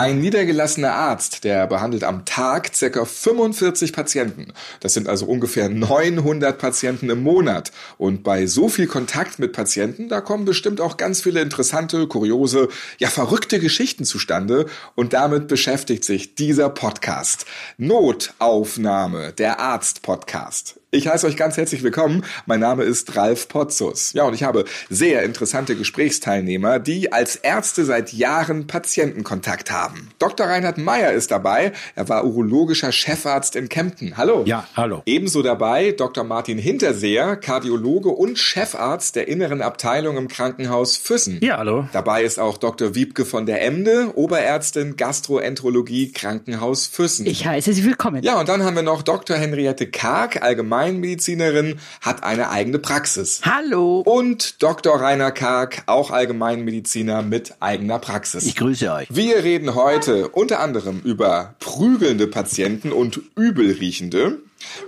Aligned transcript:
Ein 0.00 0.22
niedergelassener 0.22 0.94
Arzt, 0.94 1.44
der 1.44 1.66
behandelt 1.66 2.04
am 2.04 2.24
Tag 2.24 2.70
ca. 2.72 3.04
45 3.04 3.92
Patienten. 3.92 4.54
Das 4.80 4.94
sind 4.94 5.10
also 5.10 5.26
ungefähr 5.26 5.68
900 5.68 6.56
Patienten 6.56 7.10
im 7.10 7.22
Monat. 7.22 7.70
Und 7.98 8.22
bei 8.22 8.46
so 8.46 8.70
viel 8.70 8.86
Kontakt 8.86 9.38
mit 9.38 9.52
Patienten, 9.52 10.08
da 10.08 10.22
kommen 10.22 10.46
bestimmt 10.46 10.80
auch 10.80 10.96
ganz 10.96 11.20
viele 11.20 11.42
interessante, 11.42 12.06
kuriose, 12.06 12.70
ja 12.96 13.08
verrückte 13.08 13.60
Geschichten 13.60 14.06
zustande. 14.06 14.64
Und 14.94 15.12
damit 15.12 15.48
beschäftigt 15.48 16.06
sich 16.06 16.34
dieser 16.34 16.70
Podcast. 16.70 17.44
Notaufnahme, 17.76 19.34
der 19.34 19.60
Arzt-Podcast. 19.60 20.79
Ich 20.92 21.06
heiße 21.06 21.24
euch 21.24 21.36
ganz 21.36 21.56
herzlich 21.56 21.84
willkommen. 21.84 22.24
Mein 22.46 22.58
Name 22.58 22.82
ist 22.82 23.14
Ralf 23.14 23.46
Potzus. 23.46 24.12
Ja, 24.12 24.24
und 24.24 24.34
ich 24.34 24.42
habe 24.42 24.64
sehr 24.88 25.22
interessante 25.22 25.76
Gesprächsteilnehmer, 25.76 26.80
die 26.80 27.12
als 27.12 27.36
Ärzte 27.36 27.84
seit 27.84 28.12
Jahren 28.12 28.66
Patientenkontakt 28.66 29.70
haben. 29.70 30.10
Dr. 30.18 30.48
Reinhard 30.48 30.78
Meyer 30.78 31.12
ist 31.12 31.30
dabei. 31.30 31.70
Er 31.94 32.08
war 32.08 32.24
urologischer 32.24 32.90
Chefarzt 32.90 33.54
in 33.54 33.68
Kempten. 33.68 34.16
Hallo. 34.16 34.42
Ja, 34.46 34.66
hallo. 34.74 35.02
Ebenso 35.06 35.42
dabei 35.42 35.92
Dr. 35.92 36.24
Martin 36.24 36.58
Hinterseher, 36.58 37.36
Kardiologe 37.36 38.08
und 38.08 38.36
Chefarzt 38.36 39.14
der 39.14 39.28
inneren 39.28 39.62
Abteilung 39.62 40.16
im 40.16 40.26
Krankenhaus 40.26 40.96
Füssen. 40.96 41.38
Ja, 41.40 41.58
hallo. 41.58 41.88
Dabei 41.92 42.24
ist 42.24 42.40
auch 42.40 42.58
Dr. 42.58 42.96
Wiebke 42.96 43.24
von 43.24 43.46
der 43.46 43.62
Emde, 43.62 44.10
Oberärztin 44.16 44.96
Gastroenterologie 44.96 46.10
Krankenhaus 46.10 46.88
Füssen. 46.88 47.26
Ich 47.26 47.46
heiße 47.46 47.74
Sie 47.74 47.84
willkommen. 47.84 48.24
Ja, 48.24 48.40
und 48.40 48.48
dann 48.48 48.64
haben 48.64 48.74
wir 48.74 48.82
noch 48.82 49.02
Dr. 49.02 49.36
Henriette 49.36 49.86
Karg, 49.86 50.42
allgemein 50.42 50.79
Allgemeinmedizinerin, 50.80 51.78
hat 52.00 52.22
eine 52.24 52.50
eigene 52.50 52.78
Praxis. 52.78 53.42
Hallo. 53.44 54.00
Und 54.00 54.62
Dr. 54.62 55.00
Rainer 55.00 55.30
Karg, 55.30 55.82
auch 55.86 56.10
Allgemeinmediziner 56.10 57.22
mit 57.22 57.54
eigener 57.60 57.98
Praxis. 57.98 58.46
Ich 58.46 58.56
grüße 58.56 58.90
euch. 58.92 59.08
Wir 59.10 59.44
reden 59.44 59.74
heute 59.74 60.28
unter 60.28 60.60
anderem 60.60 61.00
über 61.04 61.54
prügelnde 61.60 62.26
Patienten 62.26 62.92
und 62.92 63.20
übelriechende 63.36 64.38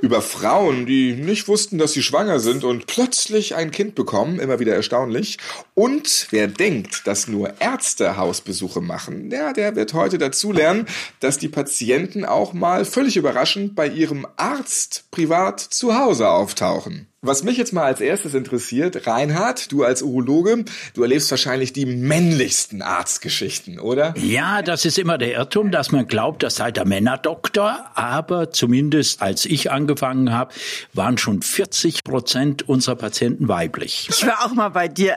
über 0.00 0.22
Frauen, 0.22 0.86
die 0.86 1.12
nicht 1.12 1.48
wussten, 1.48 1.78
dass 1.78 1.92
sie 1.92 2.02
schwanger 2.02 2.40
sind 2.40 2.64
und 2.64 2.86
plötzlich 2.86 3.54
ein 3.54 3.70
Kind 3.70 3.94
bekommen, 3.94 4.40
immer 4.40 4.58
wieder 4.58 4.74
erstaunlich. 4.74 5.38
Und 5.74 6.26
wer 6.30 6.48
denkt, 6.48 7.06
dass 7.06 7.28
nur 7.28 7.54
Ärzte 7.60 8.16
Hausbesuche 8.16 8.80
machen, 8.80 9.30
ja, 9.30 9.52
der 9.52 9.76
wird 9.76 9.94
heute 9.94 10.18
dazu 10.18 10.52
lernen, 10.52 10.86
dass 11.20 11.38
die 11.38 11.48
Patienten 11.48 12.24
auch 12.24 12.52
mal 12.52 12.84
völlig 12.84 13.16
überraschend 13.16 13.74
bei 13.74 13.88
ihrem 13.88 14.26
Arzt 14.36 15.04
privat 15.10 15.60
zu 15.60 15.96
Hause 15.96 16.28
auftauchen. 16.28 17.11
Was 17.24 17.44
mich 17.44 17.56
jetzt 17.56 17.72
mal 17.72 17.84
als 17.84 18.00
erstes 18.00 18.34
interessiert, 18.34 19.06
Reinhard, 19.06 19.70
du 19.70 19.84
als 19.84 20.02
Urologe, 20.02 20.64
du 20.94 21.02
erlebst 21.02 21.30
wahrscheinlich 21.30 21.72
die 21.72 21.86
männlichsten 21.86 22.82
Arztgeschichten, 22.82 23.78
oder? 23.78 24.12
Ja, 24.18 24.60
das 24.60 24.84
ist 24.84 24.98
immer 24.98 25.18
der 25.18 25.30
Irrtum, 25.34 25.70
dass 25.70 25.92
man 25.92 26.08
glaubt, 26.08 26.42
das 26.42 26.56
sei 26.56 26.72
der 26.72 26.84
Männerdoktor, 26.84 27.78
aber 27.94 28.50
zumindest 28.50 29.22
als 29.22 29.44
ich 29.44 29.70
angefangen 29.70 30.32
habe, 30.32 30.52
waren 30.94 31.16
schon 31.16 31.42
40 31.42 32.02
Prozent 32.02 32.68
unserer 32.68 32.96
Patienten 32.96 33.46
weiblich. 33.46 34.08
Ich 34.10 34.26
war 34.26 34.44
auch 34.44 34.54
mal 34.54 34.70
bei 34.70 34.88
dir. 34.88 35.14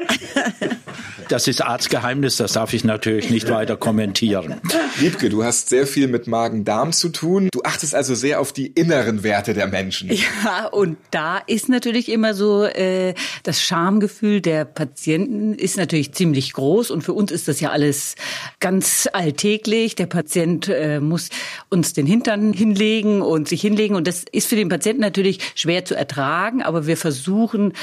Das 1.27 1.47
ist 1.47 1.63
Arztgeheimnis, 1.63 2.37
das 2.37 2.53
darf 2.53 2.71
ich 2.73 2.83
natürlich 2.83 3.31
nicht 3.31 3.49
weiter 3.49 3.77
kommentieren. 3.77 4.61
Liebke, 4.99 5.29
du 5.29 5.43
hast 5.43 5.69
sehr 5.69 5.87
viel 5.87 6.07
mit 6.07 6.27
Magen-Darm 6.27 6.93
zu 6.93 7.09
tun. 7.09 7.49
Du 7.51 7.63
achtest 7.63 7.95
also 7.95 8.13
sehr 8.13 8.39
auf 8.39 8.53
die 8.53 8.67
inneren 8.67 9.23
Werte 9.23 9.55
der 9.55 9.65
Menschen. 9.65 10.11
Ja, 10.11 10.67
und 10.67 10.97
da 11.09 11.39
ist 11.39 11.67
natürlich 11.67 11.94
immer 12.09 12.33
so, 12.33 12.65
äh, 12.65 13.13
das 13.43 13.61
Schamgefühl 13.61 14.41
der 14.41 14.65
Patienten 14.65 15.53
ist 15.53 15.77
natürlich 15.77 16.11
ziemlich 16.13 16.53
groß 16.53 16.91
und 16.91 17.01
für 17.01 17.13
uns 17.13 17.31
ist 17.31 17.47
das 17.47 17.59
ja 17.59 17.69
alles 17.69 18.15
ganz 18.59 19.07
alltäglich. 19.11 19.95
Der 19.95 20.05
Patient 20.05 20.67
äh, 20.67 20.99
muss 20.99 21.29
uns 21.69 21.93
den 21.93 22.05
Hintern 22.05 22.53
hinlegen 22.53 23.21
und 23.21 23.47
sich 23.47 23.61
hinlegen 23.61 23.95
und 23.95 24.07
das 24.07 24.25
ist 24.31 24.47
für 24.47 24.55
den 24.55 24.69
Patienten 24.69 25.01
natürlich 25.01 25.39
schwer 25.55 25.85
zu 25.85 25.95
ertragen, 25.95 26.61
aber 26.61 26.87
wir 26.87 26.97
versuchen 26.97 27.73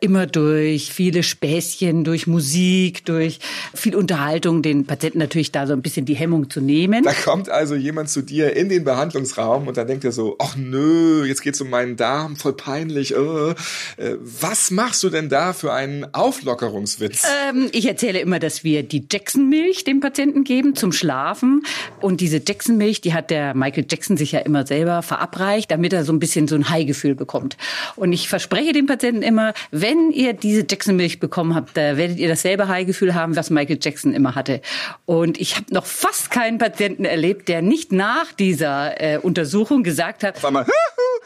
immer 0.00 0.26
durch 0.26 0.92
viele 0.92 1.22
Späßchen, 1.22 2.04
durch 2.04 2.26
Musik, 2.26 3.04
durch 3.04 3.40
viel 3.74 3.96
Unterhaltung 3.96 4.62
den 4.62 4.84
Patienten 4.84 5.18
natürlich 5.18 5.52
da 5.52 5.66
so 5.66 5.72
ein 5.72 5.82
bisschen 5.82 6.04
die 6.04 6.14
Hemmung 6.14 6.50
zu 6.50 6.60
nehmen. 6.60 7.04
Da 7.04 7.12
kommt 7.12 7.48
also 7.48 7.74
jemand 7.74 8.10
zu 8.10 8.22
dir 8.22 8.54
in 8.54 8.68
den 8.68 8.84
Behandlungsraum 8.84 9.66
und 9.66 9.76
dann 9.76 9.86
denkt 9.86 10.04
er 10.04 10.12
so, 10.12 10.36
ach 10.38 10.56
nö, 10.56 11.24
jetzt 11.24 11.42
geht's 11.42 11.60
um 11.60 11.70
meinen 11.70 11.96
Darm, 11.96 12.36
voll 12.36 12.54
peinlich. 12.54 13.14
Äh. 13.14 13.54
Äh, 13.96 14.14
Was 14.20 14.70
machst 14.70 15.02
du 15.02 15.10
denn 15.10 15.28
da 15.28 15.52
für 15.52 15.72
einen 15.72 16.06
Auflockerungswitz? 16.14 17.26
Ähm, 17.48 17.68
ich 17.72 17.86
erzähle 17.86 18.20
immer, 18.20 18.38
dass 18.38 18.64
wir 18.64 18.82
die 18.82 19.06
Jackson-Milch 19.10 19.84
dem 19.84 20.00
Patienten 20.00 20.44
geben 20.44 20.74
zum 20.74 20.92
Schlafen. 20.92 21.62
Und 22.00 22.20
diese 22.20 22.40
Jackson-Milch, 22.46 23.00
die 23.00 23.14
hat 23.14 23.30
der 23.30 23.54
Michael 23.54 23.86
Jackson 23.90 24.16
sich 24.16 24.32
ja 24.32 24.40
immer 24.40 24.66
selber 24.66 25.02
verabreicht, 25.02 25.70
damit 25.70 25.92
er 25.92 26.04
so 26.04 26.12
ein 26.12 26.18
bisschen 26.18 26.48
so 26.48 26.54
ein 26.54 26.68
High-Gefühl 26.68 27.14
bekommt. 27.14 27.56
Und 27.96 28.12
ich 28.12 28.28
verspreche 28.28 28.72
dem 28.72 28.86
Patienten 28.86 29.22
immer, 29.22 29.54
wenn 29.70 30.10
ihr 30.10 30.32
diese 30.32 30.64
Jackson-Milch 30.68 31.20
bekommen 31.20 31.54
habt, 31.54 31.76
da 31.76 31.96
werdet 31.96 32.18
ihr 32.18 32.28
dasselbe 32.28 32.68
High-Gefühl 32.68 33.14
haben, 33.14 33.36
was 33.36 33.50
Michael 33.50 33.78
Jackson 33.80 34.12
immer 34.12 34.34
hatte. 34.34 34.60
Und 35.04 35.40
ich 35.40 35.56
habe 35.56 35.66
noch 35.70 35.86
fast 35.86 36.30
keinen 36.30 36.58
Patienten 36.58 37.04
erlebt, 37.04 37.48
der 37.48 37.62
nicht 37.62 37.92
nach 37.92 38.32
dieser 38.32 39.00
äh, 39.00 39.18
Untersuchung 39.18 39.82
gesagt 39.82 40.24
hat, 40.24 40.38
Sag 40.38 40.52
mal, 40.52 40.66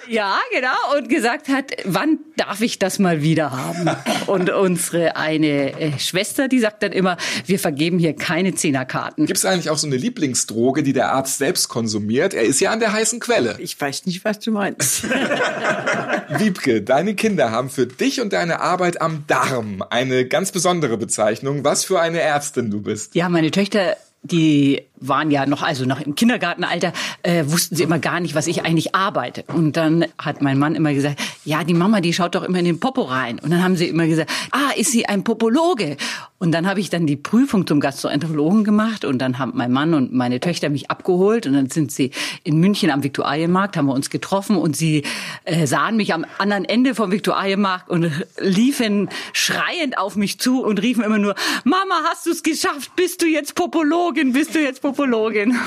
ja, 0.08 0.38
genau. 0.52 0.98
Und 0.98 1.08
gesagt 1.08 1.48
hat, 1.48 1.72
wann 1.84 2.18
darf 2.36 2.60
ich 2.60 2.78
das 2.78 2.98
mal 2.98 3.22
wieder 3.22 3.50
haben? 3.52 3.90
Und 4.26 4.50
unsere 4.50 5.16
eine 5.16 5.80
äh, 5.80 5.98
Schwester, 5.98 6.48
die 6.48 6.58
sagt 6.58 6.82
dann 6.82 6.92
immer, 6.92 7.16
wir 7.46 7.58
vergeben 7.58 7.98
hier 7.98 8.14
keine 8.14 8.54
Zehnerkarten. 8.54 9.26
Gibt 9.26 9.38
es 9.38 9.44
eigentlich 9.44 9.70
auch 9.70 9.78
so 9.78 9.86
eine 9.86 9.96
Lieblingsdroge, 9.96 10.82
die 10.82 10.92
der 10.92 11.12
Arzt 11.12 11.38
selbst 11.38 11.68
konsumiert? 11.68 12.34
Er 12.34 12.42
ist 12.42 12.60
ja 12.60 12.70
an 12.70 12.80
der 12.80 12.92
heißen 12.92 13.20
Quelle. 13.20 13.56
Ich 13.58 13.80
weiß 13.80 14.06
nicht, 14.06 14.24
was 14.24 14.38
du 14.38 14.52
meinst. 14.52 15.04
Wiebke, 16.28 16.82
deine 16.82 17.14
Kinder 17.14 17.50
haben 17.50 17.70
für 17.70 17.86
dich 17.86 18.20
und 18.20 18.32
deine 18.32 18.60
Arbeit 18.60 19.00
am 19.00 19.24
Darm 19.26 19.82
eine 19.90 20.26
ganz 20.26 20.52
besondere 20.52 20.96
Bezeichnung. 20.96 21.64
Was 21.64 21.84
für 21.84 22.00
eine 22.00 22.20
Ärztin 22.20 22.70
du 22.70 22.80
bist. 22.80 23.14
Ja, 23.14 23.28
meine 23.28 23.50
Töchter, 23.50 23.96
die 24.22 24.82
waren 25.00 25.30
ja 25.30 25.46
noch, 25.46 25.62
also 25.62 25.84
noch 25.84 26.00
im 26.00 26.14
Kindergartenalter, 26.14 26.92
äh, 27.22 27.44
wussten 27.46 27.76
sie 27.76 27.82
immer 27.82 27.98
gar 27.98 28.20
nicht, 28.20 28.34
was 28.34 28.46
ich 28.46 28.64
eigentlich 28.64 28.94
arbeite. 28.94 29.44
Und 29.48 29.76
dann 29.76 30.06
hat 30.18 30.42
mein 30.42 30.58
Mann 30.58 30.74
immer 30.74 30.94
gesagt, 30.94 31.20
ja, 31.44 31.64
die 31.64 31.74
Mama, 31.74 32.00
die 32.00 32.12
schaut 32.12 32.34
doch 32.34 32.42
immer 32.42 32.58
in 32.58 32.64
den 32.64 32.80
Popo 32.80 33.02
rein. 33.02 33.38
Und 33.38 33.50
dann 33.50 33.62
haben 33.62 33.76
sie 33.76 33.86
immer 33.88 34.06
gesagt, 34.06 34.30
ah, 34.52 34.72
ist 34.76 34.92
sie 34.92 35.06
ein 35.06 35.24
Popologe? 35.24 35.96
Und 36.38 36.52
dann 36.52 36.66
habe 36.66 36.80
ich 36.80 36.90
dann 36.90 37.06
die 37.06 37.16
Prüfung 37.16 37.66
zum 37.66 37.80
Gastroenterologen 37.80 38.62
gemacht 38.62 39.06
und 39.06 39.18
dann 39.18 39.38
haben 39.38 39.52
mein 39.54 39.72
Mann 39.72 39.94
und 39.94 40.12
meine 40.12 40.38
Töchter 40.38 40.68
mich 40.68 40.90
abgeholt 40.90 41.46
und 41.46 41.54
dann 41.54 41.70
sind 41.70 41.90
sie 41.90 42.10
in 42.44 42.58
München 42.58 42.90
am 42.90 43.02
Viktualienmarkt, 43.02 43.76
haben 43.78 43.86
wir 43.86 43.94
uns 43.94 44.10
getroffen 44.10 44.56
und 44.56 44.76
sie 44.76 45.02
äh, 45.44 45.66
sahen 45.66 45.96
mich 45.96 46.12
am 46.12 46.26
anderen 46.36 46.66
Ende 46.66 46.94
vom 46.94 47.10
Viktualienmarkt 47.10 47.88
und 47.88 48.12
liefen 48.38 49.08
schreiend 49.32 49.96
auf 49.96 50.16
mich 50.16 50.38
zu 50.38 50.62
und 50.62 50.82
riefen 50.82 51.04
immer 51.04 51.18
nur, 51.18 51.34
Mama, 51.64 52.02
hast 52.10 52.26
du 52.26 52.30
es 52.30 52.42
geschafft? 52.42 52.94
Bist 52.96 53.22
du 53.22 53.26
jetzt 53.26 53.54
Popologin? 53.54 54.34
Bist 54.34 54.54
du 54.54 54.60
jetzt 54.60 54.82
Popologin? 54.86 55.58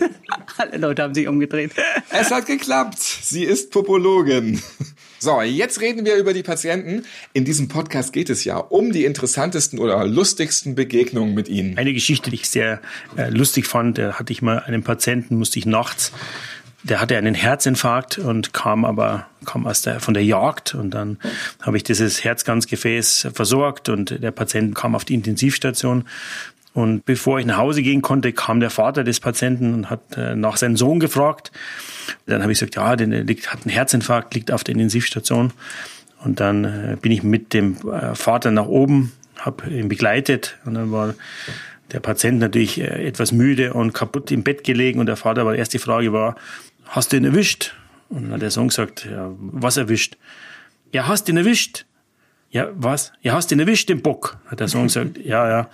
Alle 0.56 0.78
Leute 0.78 1.02
haben 1.02 1.12
sich 1.12 1.28
umgedreht. 1.28 1.72
Es 2.08 2.30
hat 2.30 2.46
geklappt. 2.46 2.98
Sie 2.98 3.44
ist 3.44 3.70
Popologin. 3.70 4.62
So, 5.18 5.42
jetzt 5.42 5.82
reden 5.82 6.06
wir 6.06 6.16
über 6.16 6.32
die 6.32 6.42
Patienten. 6.42 7.04
In 7.34 7.44
diesem 7.44 7.68
Podcast 7.68 8.14
geht 8.14 8.30
es 8.30 8.44
ja 8.44 8.56
um 8.56 8.90
die 8.90 9.04
interessantesten 9.04 9.78
oder 9.78 10.06
lustigsten 10.06 10.74
Begegnungen 10.74 11.34
mit 11.34 11.50
ihnen. 11.50 11.76
Eine 11.76 11.92
Geschichte, 11.92 12.30
die 12.30 12.36
ich 12.36 12.48
sehr 12.48 12.80
äh, 13.18 13.28
lustig 13.28 13.66
fand, 13.66 13.98
da 13.98 14.14
hatte 14.14 14.32
ich 14.32 14.40
mal 14.40 14.60
einen 14.60 14.82
Patienten, 14.82 15.36
musste 15.36 15.58
ich 15.58 15.66
nachts, 15.66 16.10
der 16.82 17.00
hatte 17.00 17.16
einen 17.16 17.34
Herzinfarkt 17.34 18.18
und 18.18 18.52
kam 18.52 18.84
aber 18.84 19.26
kam 19.44 19.66
aus 19.66 19.82
der 19.82 20.00
von 20.00 20.14
der 20.14 20.24
Jagd 20.24 20.74
und 20.74 20.90
dann 20.90 21.18
habe 21.60 21.76
ich 21.76 21.84
dieses 21.84 22.24
Herzkranzgefäß 22.24 23.28
versorgt 23.34 23.88
und 23.88 24.22
der 24.22 24.30
Patient 24.30 24.74
kam 24.74 24.94
auf 24.94 25.04
die 25.04 25.14
Intensivstation 25.14 26.04
und 26.74 27.04
bevor 27.04 27.38
ich 27.38 27.46
nach 27.46 27.58
Hause 27.58 27.82
gehen 27.82 28.00
konnte, 28.00 28.32
kam 28.32 28.60
der 28.60 28.70
Vater 28.70 29.04
des 29.04 29.20
Patienten 29.20 29.74
und 29.74 29.90
hat 29.90 30.16
äh, 30.16 30.34
nach 30.34 30.56
seinem 30.56 30.76
Sohn 30.76 31.00
gefragt. 31.00 31.52
Dann 32.26 32.42
habe 32.42 32.52
ich 32.52 32.58
gesagt, 32.58 32.76
ja, 32.76 32.96
der 32.96 33.06
liegt, 33.06 33.52
hat 33.52 33.62
einen 33.62 33.70
Herzinfarkt, 33.70 34.34
liegt 34.34 34.50
auf 34.50 34.64
der 34.64 34.74
Intensivstation. 34.74 35.52
Und 36.24 36.40
dann 36.40 36.64
äh, 36.64 36.96
bin 37.00 37.12
ich 37.12 37.22
mit 37.22 37.52
dem 37.52 37.76
äh, 37.88 38.14
Vater 38.14 38.50
nach 38.50 38.66
oben, 38.66 39.12
habe 39.38 39.68
ihn 39.68 39.88
begleitet 39.88 40.58
und 40.64 40.74
dann 40.74 40.92
war 40.92 41.14
der 41.90 42.00
Patient 42.00 42.38
natürlich 42.38 42.80
etwas 42.80 43.32
müde 43.32 43.74
und 43.74 43.92
kaputt 43.92 44.30
im 44.30 44.42
Bett 44.42 44.64
gelegen 44.64 44.98
und 44.98 45.06
der 45.06 45.16
Vater 45.16 45.44
war, 45.44 45.52
die 45.52 45.58
erste 45.58 45.78
Frage 45.78 46.12
war, 46.12 46.36
hast 46.86 47.12
du 47.12 47.18
ihn 47.18 47.24
erwischt? 47.24 47.74
Und 48.08 48.24
dann 48.24 48.32
hat 48.32 48.42
der 48.42 48.50
Sohn 48.50 48.68
gesagt, 48.68 49.06
ja, 49.10 49.30
was 49.38 49.76
erwischt? 49.76 50.16
Ja, 50.92 51.06
hast 51.06 51.28
du 51.28 51.32
ihn 51.32 51.38
erwischt? 51.38 51.84
Ja, 52.50 52.68
was? 52.74 53.12
Ja, 53.22 53.32
hast 53.34 53.50
du 53.50 53.56
ihn 53.56 53.60
erwischt, 53.60 53.88
den 53.88 54.02
Bock? 54.02 54.38
Hat 54.46 54.60
der 54.60 54.68
Sohn 54.68 54.82
gesagt, 54.88 55.18
ja, 55.18 55.48
ja. 55.48 55.70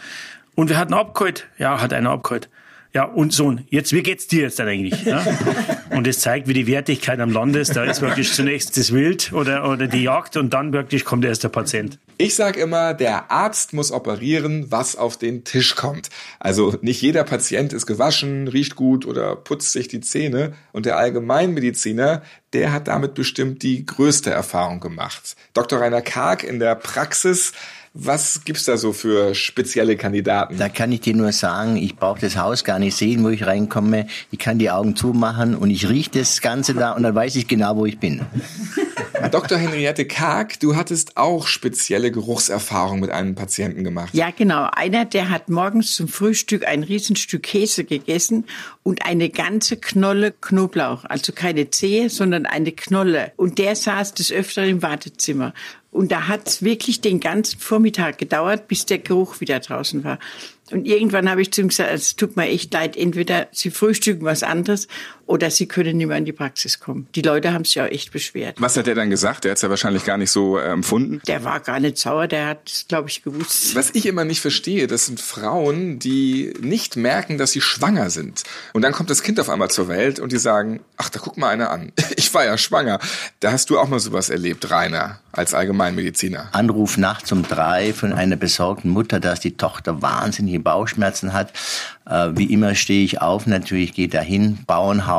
Und 0.59 0.71
wir 0.71 0.77
hatten 0.77 0.93
abgeholt. 0.93 1.47
Ja, 1.57 1.81
hat 1.81 1.93
einer 1.93 2.11
abgeholt. 2.11 2.49
ja, 2.93 3.05
und 3.05 3.33
Sohn, 3.33 3.65
jetzt, 3.71 3.93
wie 3.93 4.03
geht's 4.03 4.27
dir 4.27 4.43
jetzt 4.43 4.61
eigentlich? 4.61 5.05
Ja? 5.05 5.25
Und 5.91 6.07
es 6.07 6.19
zeigt, 6.21 6.49
wie 6.49 6.53
die 6.53 6.67
Wertigkeit 6.67 7.21
am 7.21 7.31
Land 7.31 7.55
ist. 7.57 7.77
Da 7.77 7.85
ist 7.85 8.03
wirklich 8.03 8.33
zunächst 8.33 8.77
das 8.77 8.93
Wild 8.93 9.33
oder, 9.33 9.69
oder 9.71 9.87
die 9.87 10.03
Jagd 10.03 10.37
und 10.37 10.51
dann 10.51 10.73
wirklich 10.73 11.05
kommt 11.05 11.25
erst 11.25 11.43
der 11.43 11.49
Patient. 11.49 11.99
Ich 12.19 12.35
sag 12.35 12.57
immer, 12.57 12.93
der 12.95 13.31
Arzt 13.31 13.73
muss 13.73 13.91
operieren, 13.91 14.71
was 14.71 14.97
auf 14.97 15.17
den 15.17 15.45
Tisch 15.45 15.77
kommt. 15.77 16.11
Also 16.39 16.77
nicht 16.83 17.01
jeder 17.01 17.25
Patient 17.25 17.73
ist 17.73 17.87
gewaschen, 17.87 18.49
riecht 18.49 18.77
gut 18.77 19.07
oder 19.07 19.35
putzt 19.35 19.73
sich 19.73 19.89
die 19.89 20.01
Zähne. 20.01 20.53
Und 20.73 20.87
der 20.87 20.99
Allgemeinmediziner, 20.99 22.23
der 22.53 22.73
hat 22.73 22.87
damit 22.87 23.15
bestimmt 23.15 23.63
die 23.63 23.87
größte 23.87 24.31
Erfahrung 24.31 24.81
gemacht. 24.81 25.37
Dr. 25.55 25.81
Rainer 25.81 26.03
Karg 26.03 26.45
in 26.45 26.59
der 26.59 26.75
Praxis 26.75 27.53
was 28.01 28.45
gibt's 28.45 28.65
da 28.65 28.77
so 28.77 28.93
für 28.93 29.35
spezielle 29.35 29.97
Kandidaten? 29.97 30.57
Da 30.57 30.69
kann 30.69 30.93
ich 30.93 31.01
dir 31.01 31.17
nur 31.17 31.33
sagen, 31.33 31.77
ich 31.77 31.97
brauche 31.97 32.21
das 32.21 32.37
Haus 32.37 32.63
gar 32.63 32.79
nicht 32.79 32.97
sehen, 32.97 33.25
wo 33.25 33.29
ich 33.29 33.45
reinkomme. 33.45 34.07
Ich 34.31 34.39
kann 34.39 34.61
die 34.61 34.71
Augen 34.71 34.95
zumachen 34.95 35.57
und 35.57 35.71
ich 35.71 35.89
rieche 35.89 36.11
das 36.11 36.41
Ganze 36.41 36.75
da 36.75 36.93
und 36.93 37.03
dann 37.03 37.17
weiß 37.17 37.35
ich 37.35 37.49
genau, 37.49 37.75
wo 37.77 37.87
ich 37.87 37.99
bin. 37.99 38.21
Dr. 39.33 39.59
Henriette 39.59 40.05
Karg, 40.05 40.61
du 40.61 40.77
hattest 40.77 41.17
auch 41.17 41.49
spezielle 41.49 42.13
Geruchserfahrungen 42.13 43.01
mit 43.01 43.11
einem 43.11 43.35
Patienten 43.35 43.83
gemacht. 43.83 44.15
Ja, 44.15 44.31
genau. 44.31 44.69
Einer, 44.71 45.05
der 45.05 45.29
hat 45.29 45.49
morgens 45.49 45.95
zum 45.95 46.07
Frühstück 46.07 46.65
ein 46.67 46.85
Riesenstück 46.85 47.43
Käse 47.43 47.83
gegessen 47.83 48.45
und 48.85 49.05
eine 49.05 49.29
ganze 49.29 49.77
Knolle 49.77 50.33
Knoblauch. 50.41 51.05
Also 51.05 51.33
keine 51.33 51.71
Zehe, 51.71 52.11
sondern 52.11 52.47
eine 52.47 52.71
Knolle. 52.71 53.33
Und 53.37 53.59
der 53.59 53.75
saß 53.75 54.15
des 54.15 54.31
Öfteren 54.31 54.69
im 54.69 54.83
Wartezimmer. 54.83 55.53
Und 55.91 56.13
da 56.13 56.29
hat 56.29 56.47
es 56.47 56.63
wirklich 56.63 57.01
den 57.01 57.19
ganzen 57.19 57.59
Vormittag 57.59 58.19
gedauert, 58.19 58.69
bis 58.69 58.85
der 58.85 58.99
Geruch 58.99 59.41
wieder 59.41 59.59
draußen 59.59 60.05
war. 60.05 60.19
Und 60.71 60.87
irgendwann 60.87 61.31
habe 61.31 61.41
ich 61.41 61.51
zu 61.51 61.63
ihm 61.63 61.69
gesagt, 61.69 61.91
es 61.93 62.15
tut 62.15 62.37
mir 62.37 62.47
echt 62.47 62.73
leid, 62.75 62.97
entweder 62.97 63.49
Sie 63.53 63.71
frühstücken 63.71 64.25
was 64.25 64.43
anderes 64.43 64.87
oder 65.29 65.51
Sie 65.51 65.69
können 65.69 65.99
nicht 65.99 66.07
mehr 66.07 66.17
in 66.17 66.25
die 66.25 66.33
Praxis 66.33 66.81
kommen. 66.81 67.07
Die 67.15 67.23
Leute 67.23 67.53
haben 67.53 67.65
sich 67.65 67.75
ja 67.75 67.87
echt 67.87 68.13
beschwert. 68.13 68.57
Was 68.59 68.77
hat 68.77 68.87
der 68.87 68.95
dann 68.95 69.11
gesagt? 69.11 69.45
Der 69.45 69.51
hat 69.51 69.57
es 69.57 69.63
ja 69.63 69.71
wahrscheinlich 69.71 70.05
gar 70.05 70.17
nicht 70.17 70.31
so 70.31 70.59
äh, 70.59 70.71
empfunden. 70.71 71.21
Der 71.27 71.45
war 71.45 71.61
gar 71.61 71.81
nicht 71.81 71.99
sauer, 71.99 72.27
der 72.27 72.47
hat 72.47 72.63
es, 72.67 72.87
glaube 72.89 73.11
ich, 73.11 73.23
gewusst. 73.23 73.75
Was 73.75 73.91
ich 73.95 74.07
immer 74.07 74.25
nicht 74.25 74.41
verstehe, 74.41 74.87
das 74.87 75.07
sind 75.07 75.21
Frauen, 75.21 75.99
die 75.99 76.55
nicht 76.61 76.97
merken, 76.97 77.37
dass 77.37 77.53
sie 77.53 77.61
schwanger 77.61 78.11
sind. 78.11 78.45
Und 78.73 78.83
dann 78.83 78.93
kommt 78.93 79.11
das 79.11 79.23
Kind 79.23 79.39
auf 79.39 79.51
einmal 79.51 79.71
zur 79.71 79.89
Welt 79.89 80.19
und 80.19 80.33
die 80.33 80.39
sagen, 80.39 80.81
ach, 80.97 81.11
da 81.11 81.21
guck 81.23 81.37
mal 81.37 81.51
einer 81.51 81.71
an. 81.71 81.93
Ich 82.17 82.35
war 82.35 82.45
ja 82.45 82.59
schwanger. 82.59 82.99
Da 83.41 83.53
hast 83.53 83.71
du 83.71 83.79
auch 83.79 83.89
mal 83.89 84.01
sowas 84.01 84.29
erlebt, 84.29 84.71
Rainer, 84.71 85.21
als 85.31 85.55
Allgemeinmediziner. 85.55 86.49
Anruf 86.53 86.99
nachts 86.99 87.31
um 87.33 87.47
drei 87.47 87.93
von 87.93 88.13
einer 88.13 88.37
besorgten 88.37 88.91
Mutter, 88.91 89.21
dass 89.21 89.41
die 89.41 89.57
Tochter 89.57 90.03
wahnsinnige 90.03 90.59
Bauchschmerzen 90.59 91.33
hat. 91.33 91.53
Äh, 92.07 92.31
wie 92.35 92.53
immer 92.53 92.75
stehe 92.75 93.05
ich 93.05 93.21
auf, 93.21 93.47
natürlich 93.47 93.93
gehe 93.93 94.09
dahin, 94.09 94.59
Bauernhaus 94.67 95.18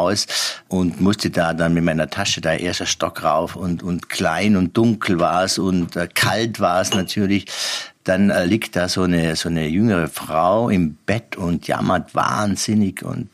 und 0.68 1.01
musste 1.01 1.30
da 1.30 1.54
dann 1.54 1.74
mit 1.74 1.84
meiner 1.84 2.10
Tasche 2.10 2.42
da 2.42 2.54
erster 2.54 2.86
Stock 2.86 3.24
rauf 3.24 3.56
und, 3.56 3.84
und 3.84 4.10
klein 4.10 4.56
und 4.56 4.75
dunkel 4.75 5.19
war 5.19 5.44
es 5.44 5.57
und 5.57 5.96
äh, 5.96 6.07
kalt 6.13 6.60
war 6.60 6.81
es 6.81 6.94
natürlich. 6.94 7.46
Dann 8.04 8.30
äh, 8.30 8.46
liegt 8.46 8.75
da 8.75 8.88
so 8.88 9.04
eine 9.04 9.36
so 9.36 9.50
eine 9.50 9.68
jüngere 9.68 10.07
Frau 10.07 10.69
im 10.69 10.96
Bett 11.06 11.36
und 11.36 11.68
jammert 11.68 12.16
wahnsinnig 12.16 13.04
und 13.04 13.30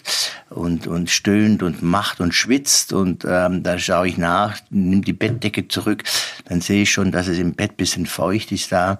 und 0.49 0.87
und 0.87 1.09
stöhnt 1.09 1.63
und 1.63 1.81
macht 1.81 2.19
und 2.19 2.33
schwitzt 2.33 2.91
und 2.91 3.25
ähm, 3.27 3.63
da 3.63 3.77
schaue 3.77 4.07
ich 4.07 4.17
nach, 4.17 4.57
nimm 4.69 5.03
die 5.03 5.13
Bettdecke 5.13 5.67
zurück, 5.67 6.03
dann 6.45 6.61
sehe 6.61 6.83
ich 6.83 6.91
schon, 6.91 7.11
dass 7.11 7.27
es 7.27 7.37
im 7.37 7.53
Bett 7.53 7.77
bisschen 7.77 8.05
feucht 8.05 8.51
ist 8.51 8.71
da 8.71 8.99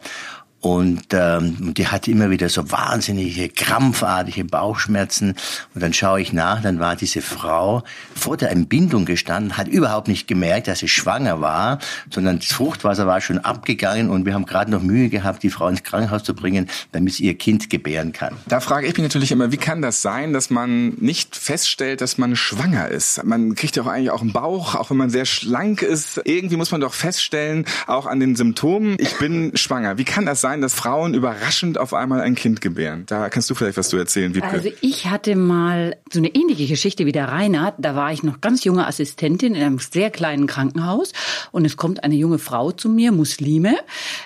und 0.66 1.14
ähm, 1.14 1.76
die 1.76 1.90
hatte 1.90 2.10
immer 2.10 2.32
wieder 2.32 2.50
so 2.50 2.72
wahnsinnige, 2.72 3.50
krampfartige 3.50 4.46
Bauchschmerzen. 4.46 5.36
Und 5.76 5.84
dann 5.84 5.94
schaue 5.94 6.22
ich 6.22 6.34
nach, 6.34 6.60
dann 6.64 6.80
war 6.80 6.96
diese 6.96 7.22
Frau 7.22 7.84
vor 8.16 8.36
der 8.36 8.50
Entbindung 8.50 9.06
gestanden, 9.06 9.58
hat 9.58 9.68
überhaupt 9.68 10.08
nicht 10.08 10.28
gemerkt, 10.28 10.68
dass 10.68 10.80
sie 10.80 10.88
schwanger 10.88 11.40
war, 11.40 11.78
sondern 12.10 12.40
das 12.40 12.48
Fruchtwasser 12.48 13.06
war 13.06 13.22
schon 13.22 13.38
abgegangen 13.38 14.10
und 14.10 14.26
wir 14.26 14.34
haben 14.34 14.48
gerade 14.48 14.72
noch 14.72 14.82
Mühe 14.82 15.10
gehabt, 15.10 15.44
die 15.44 15.52
Frau 15.52 15.68
ins 15.68 15.84
Krankenhaus 15.84 16.24
zu 16.24 16.34
bringen, 16.34 16.68
damit 16.94 17.14
sie 17.14 17.26
ihr 17.26 17.38
Kind 17.38 17.70
gebären 17.70 18.12
kann. 18.12 18.34
Da 18.48 18.60
frage 18.60 18.88
ich 18.88 18.94
mich 18.94 19.04
natürlich 19.04 19.32
immer, 19.32 19.52
wie 19.52 19.58
kann 19.58 19.84
das 19.84 20.02
sein, 20.02 20.34
dass 20.34 20.50
man 20.50 20.96
nicht 20.96 21.36
feststellt, 21.36 22.02
dass 22.02 22.18
man 22.18 22.36
schwanger 22.36 22.88
ist? 22.88 23.24
Man 23.24 23.54
kriegt 23.54 23.76
ja 23.76 23.84
auch 23.84 23.88
eigentlich 23.88 24.10
auch 24.10 24.22
einen 24.22 24.34
Bauch, 24.34 24.74
auch 24.74 24.90
wenn 24.90 24.98
man 24.98 25.12
sehr 25.12 25.26
schlank 25.26 25.84
ist. 25.84 26.20
Irgendwie 26.26 26.56
muss 26.56 26.72
man 26.72 26.82
doch 26.82 26.96
feststellen, 26.96 27.66
auch 27.86 28.08
an 28.08 28.20
den 28.20 28.36
Symptomen, 28.36 28.96
ich 28.98 29.16
bin 29.20 29.56
schwanger. 29.56 30.00
Wie 30.00 30.06
kann 30.06 30.26
das 30.26 30.42
sein? 30.42 30.55
Sein, 30.56 30.62
dass 30.62 30.74
Frauen 30.74 31.13
überraschend 31.13 31.78
auf 31.78 31.94
einmal 31.94 32.22
ein 32.22 32.36
Kind 32.36 32.62
gebären. 32.62 33.04
Da 33.07 33.30
kannst 33.30 33.50
du 33.50 33.56
vielleicht 33.56 33.78
was 33.78 33.90
zu 33.90 33.98
erzählen, 33.98 34.34
Wiebke. 34.36 34.50
Also 34.50 34.69
ich 34.81 35.07
hatte 35.07 35.36
mal 35.36 35.98
so 36.12 36.19
eine 36.19 36.30
ähnliche 36.30 36.68
Geschichte 36.68 37.06
wie 37.06 37.12
der 37.12 37.28
Reinhard. 37.28 37.75
Da 37.78 37.96
war 37.96 38.13
ich 38.13 38.24
noch 38.24 38.40
ganz 38.40 38.63
junge 38.63 38.88
Assistentin 38.88 39.54
in 39.54 39.62
einem 39.62 39.80
sehr 39.80 40.10
kleinen 40.12 40.48
Krankenhaus 40.48 41.12
und 41.52 41.66
es 41.66 41.75
kommt 41.75 42.04
eine 42.04 42.16
junge 42.16 42.40
Frau 42.40 42.72
zu 42.72 42.90
mir, 42.90 43.12
Muslime, 43.12 43.75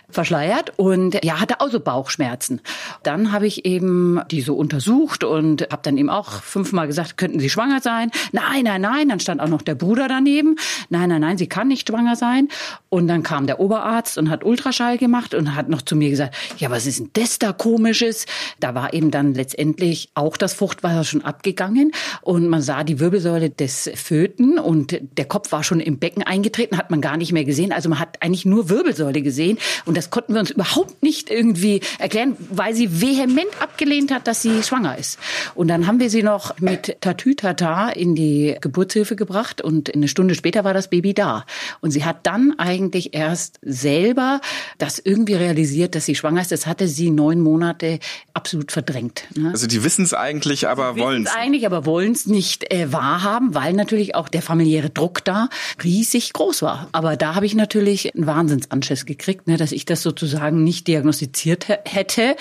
verschleiert 0.09 0.73
und 0.77 1.23
ja, 1.23 1.39
hatte 1.39 1.61
auch 1.61 1.69
so 1.69 1.79
Bauchschmerzen. 1.79 2.61
Dann 3.01 3.31
habe 3.31 3.47
ich 3.47 3.65
eben 3.65 4.21
die 4.29 4.41
so 4.41 4.55
untersucht 4.55 5.23
und 5.23 5.63
habe 5.71 5.81
dann 5.81 5.97
eben 5.97 6.09
auch 6.09 6.43
fünfmal 6.43 6.85
gesagt, 6.85 7.17
könnten 7.17 7.39
Sie 7.39 7.49
schwanger 7.49 7.81
sein? 7.81 8.11
Nein, 8.31 8.65
nein, 8.65 8.81
nein. 8.81 9.09
Dann 9.09 9.19
stand 9.19 9.41
auch 9.41 9.47
noch 9.47 9.63
der 9.63 9.75
Bruder 9.75 10.07
daneben. 10.07 10.57
Nein, 10.89 11.09
nein, 11.09 11.21
nein, 11.21 11.37
sie 11.37 11.47
kann 11.47 11.69
nicht 11.69 11.87
schwanger 11.87 12.15
sein. 12.15 12.49
Und 12.89 13.07
dann 13.07 13.23
kam 13.23 13.47
der 13.47 13.59
Oberarzt 13.59 14.17
und 14.17 14.29
hat 14.29 14.43
Ultraschall 14.43 14.97
gemacht 14.97 15.33
und 15.33 15.55
hat 15.55 15.69
noch 15.69 15.81
zu 15.81 15.95
mir 15.95 16.09
gesagt, 16.09 16.18
gesagt, 16.19 16.35
ja, 16.57 16.69
was 16.69 16.85
ist 16.85 16.99
denn 16.99 17.09
das 17.13 17.39
da 17.39 17.53
komisches? 17.53 18.25
Da 18.59 18.75
war 18.75 18.93
eben 18.93 19.11
dann 19.11 19.33
letztendlich 19.33 20.09
auch 20.13 20.37
das 20.37 20.53
Fruchtwasser 20.53 21.03
schon 21.03 21.23
abgegangen 21.23 21.91
und 22.21 22.47
man 22.47 22.61
sah 22.61 22.83
die 22.83 22.99
Wirbelsäule 22.99 23.49
des 23.49 23.89
Föten 23.95 24.59
und 24.59 24.99
der 25.17 25.25
Kopf 25.25 25.51
war 25.51 25.63
schon 25.63 25.79
im 25.79 25.99
Becken 25.99 26.23
eingetreten, 26.23 26.77
hat 26.77 26.91
man 26.91 27.01
gar 27.01 27.17
nicht 27.17 27.31
mehr 27.31 27.45
gesehen. 27.45 27.71
Also 27.71 27.89
man 27.89 27.99
hat 27.99 28.21
eigentlich 28.21 28.45
nur 28.45 28.69
Wirbelsäule 28.69 29.21
gesehen 29.21 29.57
und 29.85 29.95
das 29.97 30.09
konnten 30.09 30.33
wir 30.33 30.41
uns 30.41 30.51
überhaupt 30.51 31.01
nicht 31.03 31.29
irgendwie 31.29 31.81
erklären, 31.99 32.35
weil 32.49 32.73
sie 32.73 33.01
vehement 33.01 33.49
abgelehnt 33.61 34.11
hat, 34.11 34.27
dass 34.27 34.41
sie 34.41 34.61
schwanger 34.63 34.97
ist. 34.97 35.19
Und 35.55 35.69
dann 35.69 35.87
haben 35.87 35.99
wir 35.99 36.09
sie 36.09 36.23
noch 36.23 36.59
mit 36.59 36.97
Tatütata 37.01 37.89
in 37.89 38.15
die 38.15 38.55
Geburtshilfe 38.59 39.15
gebracht 39.15 39.61
und 39.61 39.93
eine 39.93 40.07
Stunde 40.07 40.35
später 40.35 40.63
war 40.63 40.73
das 40.73 40.89
Baby 40.89 41.13
da. 41.13 41.45
Und 41.81 41.91
sie 41.91 42.03
hat 42.03 42.25
dann 42.25 42.55
eigentlich 42.57 43.13
erst 43.13 43.59
selber 43.61 44.41
das 44.77 44.99
irgendwie 44.99 45.35
realisiert, 45.35 45.95
dass 45.99 46.05
sie 46.05 46.15
schwanger 46.15 46.39
ist, 46.39 46.53
das 46.53 46.65
hatte 46.65 46.87
sie 46.87 47.11
neun 47.11 47.41
Monate 47.41 47.99
absolut 48.33 48.71
verdrängt. 48.71 49.25
Ne? 49.35 49.49
Also 49.51 49.67
die 49.67 49.83
wissen 49.83 50.05
es 50.05 50.13
eigentlich, 50.13 50.69
aber 50.69 50.97
wollen 50.97 51.25
es 51.25 51.35
eigentlich, 51.35 51.65
aber 51.65 51.85
wollen 51.85 52.13
es 52.13 52.25
nicht 52.25 52.71
äh, 52.73 52.93
wahrhaben, 52.93 53.53
weil 53.53 53.73
natürlich 53.73 54.15
auch 54.15 54.29
der 54.29 54.41
familiäre 54.41 54.89
Druck 54.89 55.25
da 55.25 55.49
riesig 55.83 56.31
groß 56.31 56.61
war. 56.61 56.87
Aber 56.93 57.17
da 57.17 57.35
habe 57.35 57.45
ich 57.45 57.53
natürlich 57.53 58.15
einen 58.15 58.27
Wahnsinnsanschiss 58.27 59.05
gekriegt, 59.05 59.47
ne, 59.47 59.57
dass 59.57 59.73
ich 59.73 59.83
das 59.83 60.01
sozusagen 60.01 60.63
nicht 60.63 60.87
diagnostiziert 60.87 61.67
hätte. 61.83 62.37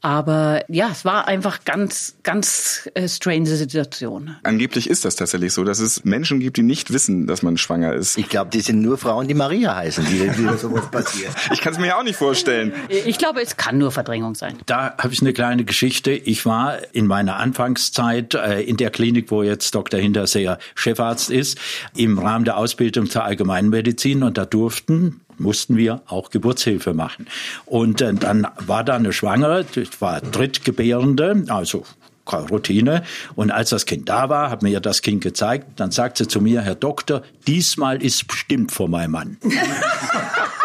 Aber 0.00 0.64
ja, 0.68 0.88
es 0.90 1.04
war 1.04 1.28
einfach 1.28 1.64
ganz, 1.66 2.14
ganz 2.22 2.88
äh, 2.94 3.08
strange 3.08 3.54
Situation. 3.56 4.36
Angeblich 4.42 4.88
ist 4.88 5.04
das 5.04 5.16
tatsächlich 5.16 5.52
so, 5.52 5.64
dass 5.64 5.80
es 5.80 6.06
Menschen 6.06 6.40
gibt, 6.40 6.56
die 6.56 6.62
nicht 6.62 6.94
wissen, 6.94 7.26
dass 7.26 7.42
man 7.42 7.58
schwanger 7.58 7.92
ist. 7.92 8.16
Ich 8.16 8.30
glaube, 8.30 8.50
die 8.50 8.62
sind 8.62 8.80
nur 8.80 8.96
Frauen, 8.96 9.28
die 9.28 9.34
Maria 9.34 9.76
heißen, 9.76 10.06
die, 10.06 10.30
die 10.30 10.56
sowas 10.56 10.90
passiert. 10.90 11.34
ich 11.52 11.60
kann 11.60 11.74
es 11.74 11.78
mir 11.78 11.88
ja 11.88 11.98
auch 11.98 12.04
nicht 12.04 12.16
vorstellen. 12.16 12.72
Ich 13.04 13.18
glaube, 13.18 13.42
es 13.42 13.56
kann 13.56 13.78
nur 13.78 13.90
Verdrängung 13.90 14.34
sein. 14.34 14.56
Da 14.66 14.94
habe 14.98 15.12
ich 15.12 15.20
eine 15.20 15.32
kleine 15.32 15.64
Geschichte. 15.64 16.12
Ich 16.12 16.46
war 16.46 16.78
in 16.92 17.06
meiner 17.06 17.36
Anfangszeit 17.36 18.34
äh, 18.34 18.60
in 18.62 18.76
der 18.76 18.90
Klinik, 18.90 19.30
wo 19.30 19.42
jetzt 19.42 19.74
Dr. 19.74 20.00
Hinterseher 20.00 20.58
Chefarzt 20.74 21.30
ist, 21.30 21.58
im 21.96 22.18
Rahmen 22.18 22.44
der 22.44 22.56
Ausbildung 22.56 23.08
zur 23.08 23.24
Allgemeinmedizin 23.24 24.22
und 24.22 24.38
da 24.38 24.44
durften 24.44 25.20
mussten 25.38 25.76
wir 25.76 26.02
auch 26.06 26.30
Geburtshilfe 26.30 26.94
machen. 26.94 27.26
Und 27.66 28.00
äh, 28.00 28.14
dann 28.14 28.46
war 28.58 28.84
da 28.84 28.94
eine 28.94 29.12
Schwangere, 29.12 29.64
das 29.74 30.00
war 30.00 30.20
Drittgebärende, 30.20 31.44
also 31.48 31.84
Routine. 32.30 33.02
Und 33.34 33.50
als 33.50 33.70
das 33.70 33.86
Kind 33.86 34.08
da 34.08 34.28
war, 34.28 34.50
hat 34.50 34.62
mir 34.62 34.70
ja 34.70 34.80
das 34.80 35.02
Kind 35.02 35.22
gezeigt, 35.22 35.66
dann 35.76 35.90
sagt 35.90 36.18
sie 36.18 36.28
zu 36.28 36.40
mir, 36.40 36.62
Herr 36.62 36.74
Doktor, 36.74 37.22
diesmal 37.46 38.02
ist 38.02 38.26
bestimmt 38.28 38.72
vor 38.72 38.88
meinem 38.88 39.10
Mann. 39.10 39.36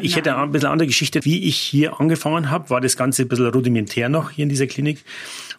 Ich 0.00 0.16
hätte 0.16 0.36
ein 0.36 0.52
bisschen 0.52 0.68
andere 0.68 0.86
Geschichte. 0.86 1.24
Wie 1.24 1.46
ich 1.48 1.56
hier 1.56 2.00
angefangen 2.00 2.50
habe, 2.50 2.70
war 2.70 2.80
das 2.80 2.96
Ganze 2.96 3.22
ein 3.22 3.28
bisschen 3.28 3.48
rudimentär 3.48 4.08
noch 4.08 4.30
hier 4.30 4.44
in 4.44 4.48
dieser 4.48 4.66
Klinik. 4.66 5.04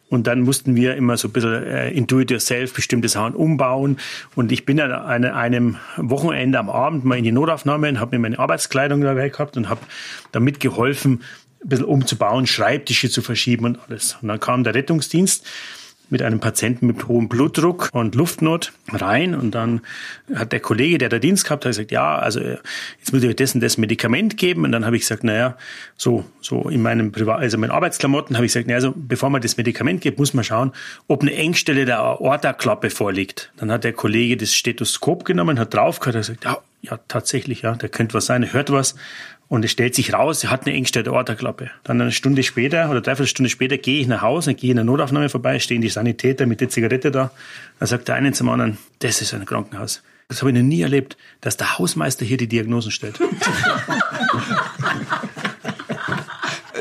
Und 0.09 0.27
dann 0.27 0.41
mussten 0.41 0.75
wir 0.75 0.95
immer 0.95 1.17
so 1.17 1.27
ein 1.27 1.31
bisschen 1.31 1.63
äh, 1.63 1.89
intuit 1.89 2.29
yourself 2.29 2.73
bestimmte 2.73 3.09
Sachen 3.09 3.33
umbauen. 3.33 3.97
Und 4.35 4.51
ich 4.51 4.65
bin 4.65 4.79
an 4.79 5.25
einem 5.25 5.77
Wochenende 5.97 6.59
am 6.59 6.69
Abend 6.69 7.03
mal 7.03 7.17
in 7.17 7.23
die 7.23 7.31
Notaufnahme 7.31 7.89
und 7.89 7.99
habe 7.99 8.15
mir 8.15 8.21
meine 8.21 8.37
Arbeitskleidung 8.37 9.01
dabei 9.01 9.29
gehabt 9.29 9.57
und 9.57 9.69
habe 9.69 9.81
damit 10.31 10.59
geholfen, 10.59 11.23
ein 11.63 11.69
bisschen 11.69 11.85
umzubauen, 11.85 12.45
Schreibtische 12.45 13.09
zu 13.09 13.21
verschieben 13.21 13.65
und 13.65 13.79
alles. 13.87 14.17
Und 14.21 14.27
dann 14.27 14.39
kam 14.39 14.63
der 14.63 14.75
Rettungsdienst 14.75 15.47
mit 16.09 16.21
einem 16.21 16.39
Patienten 16.39 16.87
mit 16.87 17.07
hohem 17.07 17.27
Blutdruck 17.27 17.89
und 17.93 18.15
Luftnot 18.15 18.71
rein 18.91 19.35
und 19.35 19.51
dann 19.51 19.81
hat 20.33 20.51
der 20.51 20.59
Kollege, 20.59 20.97
der 20.97 21.09
da 21.09 21.19
Dienst 21.19 21.45
gehabt 21.45 21.65
hat, 21.65 21.71
gesagt, 21.71 21.91
ja, 21.91 22.17
also 22.17 22.39
jetzt 22.39 23.11
muss 23.11 23.23
ich 23.23 23.55
und 23.55 23.63
das 23.63 23.77
Medikament 23.77 24.37
geben 24.37 24.63
und 24.63 24.71
dann 24.71 24.85
habe 24.85 24.95
ich 24.95 25.03
gesagt, 25.03 25.23
naja, 25.23 25.57
so 25.97 26.25
so 26.41 26.69
in 26.69 26.81
meinem 26.81 27.11
Privat, 27.11 27.39
also 27.39 27.57
meinen 27.57 27.71
Arbeitsklamotten 27.71 28.35
habe 28.35 28.45
ich 28.45 28.53
gesagt, 28.53 28.67
naja, 28.67 28.77
also 28.77 28.93
bevor 28.95 29.29
man 29.29 29.41
das 29.41 29.57
Medikament 29.57 30.01
gibt, 30.01 30.19
muss 30.19 30.33
man 30.33 30.43
schauen, 30.43 30.71
ob 31.07 31.21
eine 31.21 31.33
Engstelle 31.33 31.85
der 31.85 31.99
Aortaklappe 31.99 32.89
vorliegt. 32.89 33.51
Dann 33.57 33.71
hat 33.71 33.83
der 33.83 33.93
Kollege 33.93 34.37
das 34.37 34.53
Stethoskop 34.53 35.25
genommen, 35.25 35.59
hat 35.59 35.73
draufgehört, 35.73 36.15
hat 36.15 36.21
gesagt, 36.21 36.45
ja, 36.45 36.57
ja, 36.81 36.99
tatsächlich, 37.07 37.61
ja, 37.61 37.75
da 37.75 37.87
könnte 37.87 38.13
was 38.13 38.25
sein, 38.25 38.43
er 38.43 38.51
hört 38.51 38.69
was. 38.69 38.95
Und 39.47 39.63
es 39.65 39.71
stellt 39.71 39.93
sich 39.93 40.13
raus, 40.13 40.43
er 40.43 40.51
hat 40.51 40.65
eine 40.65 40.75
engstellte 40.75 41.11
Aortaklappe. 41.11 41.69
Dann 41.83 42.01
eine 42.01 42.11
Stunde 42.11 42.43
später 42.43 42.89
oder 42.89 43.01
dreiviertel 43.01 43.27
Stunde 43.27 43.49
später 43.49 43.77
gehe 43.77 44.01
ich 44.01 44.07
nach 44.07 44.21
Hause, 44.21 44.55
gehe 44.55 44.71
in 44.71 44.77
der 44.77 44.85
Notaufnahme 44.85 45.29
vorbei, 45.29 45.59
stehen 45.59 45.81
die 45.81 45.89
Sanitäter 45.89 46.45
mit 46.45 46.61
der 46.61 46.69
Zigarette 46.69 47.11
da. 47.11 47.31
Dann 47.79 47.87
sagt 47.87 48.07
der 48.07 48.15
eine 48.15 48.31
zum 48.31 48.49
anderen, 48.49 48.77
das 48.99 49.21
ist 49.21 49.33
ein 49.33 49.45
Krankenhaus. 49.45 50.01
Das 50.29 50.41
habe 50.41 50.51
ich 50.51 50.57
noch 50.57 50.63
nie 50.63 50.81
erlebt, 50.81 51.17
dass 51.41 51.57
der 51.57 51.77
Hausmeister 51.77 52.25
hier 52.25 52.37
die 52.37 52.47
Diagnosen 52.47 52.91
stellt. 52.91 53.19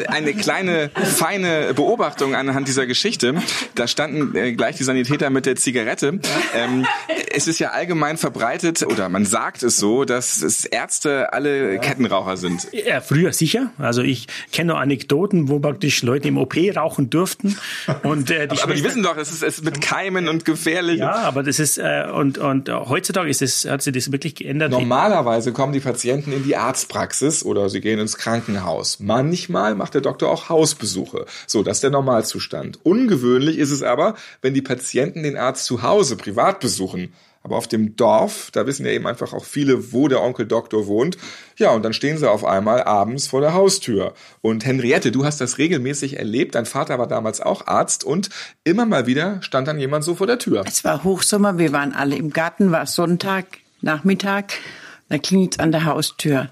eine 0.08 0.34
kleine, 0.34 0.90
feine 0.94 1.74
Beobachtung 1.74 2.34
anhand 2.34 2.68
dieser 2.68 2.86
Geschichte. 2.86 3.34
Da 3.74 3.86
standen 3.86 4.34
äh, 4.36 4.52
gleich 4.52 4.76
die 4.76 4.84
Sanitäter 4.84 5.30
mit 5.30 5.46
der 5.46 5.56
Zigarette. 5.56 6.20
Ähm, 6.54 6.86
es 7.34 7.48
ist 7.48 7.58
ja 7.58 7.70
allgemein 7.70 8.16
verbreitet, 8.16 8.82
oder 8.82 9.08
man 9.08 9.24
sagt 9.24 9.62
es 9.62 9.76
so, 9.76 10.04
dass 10.04 10.42
es 10.42 10.64
Ärzte 10.64 11.32
alle 11.32 11.78
Kettenraucher 11.78 12.36
sind. 12.36 12.68
Ja, 12.72 13.00
früher 13.00 13.32
sicher. 13.32 13.70
Also 13.78 14.02
ich 14.02 14.26
kenne 14.52 14.72
noch 14.72 14.80
Anekdoten, 14.80 15.48
wo 15.48 15.58
praktisch 15.58 16.02
Leute 16.02 16.28
im 16.28 16.38
OP 16.38 16.56
rauchen 16.76 17.10
durften. 17.10 17.56
Und, 18.02 18.30
äh, 18.30 18.46
die 18.46 18.52
aber, 18.52 18.64
aber 18.64 18.74
die 18.74 18.84
wissen 18.84 19.02
doch, 19.02 19.16
es 19.16 19.30
ist, 19.30 19.42
es 19.42 19.58
ist 19.58 19.64
mit 19.64 19.80
Keimen 19.80 20.28
und 20.28 20.44
gefährlich. 20.44 20.98
Ja, 20.98 21.14
aber 21.14 21.42
das 21.42 21.58
ist, 21.58 21.78
äh, 21.78 22.06
und, 22.12 22.38
und 22.38 22.68
heutzutage 22.68 23.28
ist 23.28 23.42
es, 23.42 23.64
hat 23.64 23.82
sich 23.82 23.92
das 23.92 24.12
wirklich 24.12 24.34
geändert. 24.34 24.70
Normalerweise 24.70 25.52
kommen 25.52 25.72
die 25.72 25.80
Patienten 25.80 26.32
in 26.32 26.44
die 26.44 26.56
Arztpraxis 26.56 27.44
oder 27.44 27.68
sie 27.68 27.80
gehen 27.80 27.98
ins 27.98 28.16
Krankenhaus. 28.16 29.00
Manchmal 29.00 29.74
macht 29.74 29.91
der 29.94 30.00
Doktor 30.00 30.30
auch 30.30 30.48
Hausbesuche. 30.48 31.26
So, 31.46 31.62
das 31.62 31.78
ist 31.78 31.82
der 31.82 31.90
Normalzustand. 31.90 32.78
Ungewöhnlich 32.82 33.58
ist 33.58 33.70
es 33.70 33.82
aber, 33.82 34.14
wenn 34.40 34.54
die 34.54 34.62
Patienten 34.62 35.22
den 35.22 35.36
Arzt 35.36 35.64
zu 35.64 35.82
Hause 35.82 36.16
privat 36.16 36.60
besuchen. 36.60 37.12
Aber 37.44 37.56
auf 37.56 37.66
dem 37.66 37.96
Dorf, 37.96 38.50
da 38.52 38.66
wissen 38.66 38.86
ja 38.86 38.92
eben 38.92 39.06
einfach 39.06 39.32
auch 39.32 39.44
viele, 39.44 39.92
wo 39.92 40.06
der 40.06 40.22
Onkel 40.22 40.46
Doktor 40.46 40.86
wohnt. 40.86 41.18
Ja, 41.56 41.70
und 41.70 41.82
dann 41.82 41.92
stehen 41.92 42.16
sie 42.16 42.30
auf 42.30 42.44
einmal 42.44 42.84
abends 42.84 43.26
vor 43.26 43.40
der 43.40 43.52
Haustür. 43.52 44.14
Und 44.42 44.64
Henriette, 44.64 45.10
du 45.10 45.24
hast 45.24 45.40
das 45.40 45.58
regelmäßig 45.58 46.18
erlebt. 46.18 46.54
Dein 46.54 46.66
Vater 46.66 46.98
war 46.98 47.08
damals 47.08 47.40
auch 47.40 47.66
Arzt 47.66 48.04
und 48.04 48.30
immer 48.62 48.86
mal 48.86 49.06
wieder 49.06 49.42
stand 49.42 49.66
dann 49.66 49.80
jemand 49.80 50.04
so 50.04 50.14
vor 50.14 50.28
der 50.28 50.38
Tür. 50.38 50.62
Es 50.66 50.84
war 50.84 51.02
Hochsommer, 51.02 51.58
wir 51.58 51.72
waren 51.72 51.92
alle 51.92 52.14
im 52.14 52.30
Garten, 52.30 52.70
war 52.70 52.86
Sonntag, 52.86 53.46
Nachmittag. 53.80 54.54
Da 55.12 55.18
klingelt 55.18 55.60
an 55.60 55.72
der 55.72 55.84
Haustür. 55.84 56.48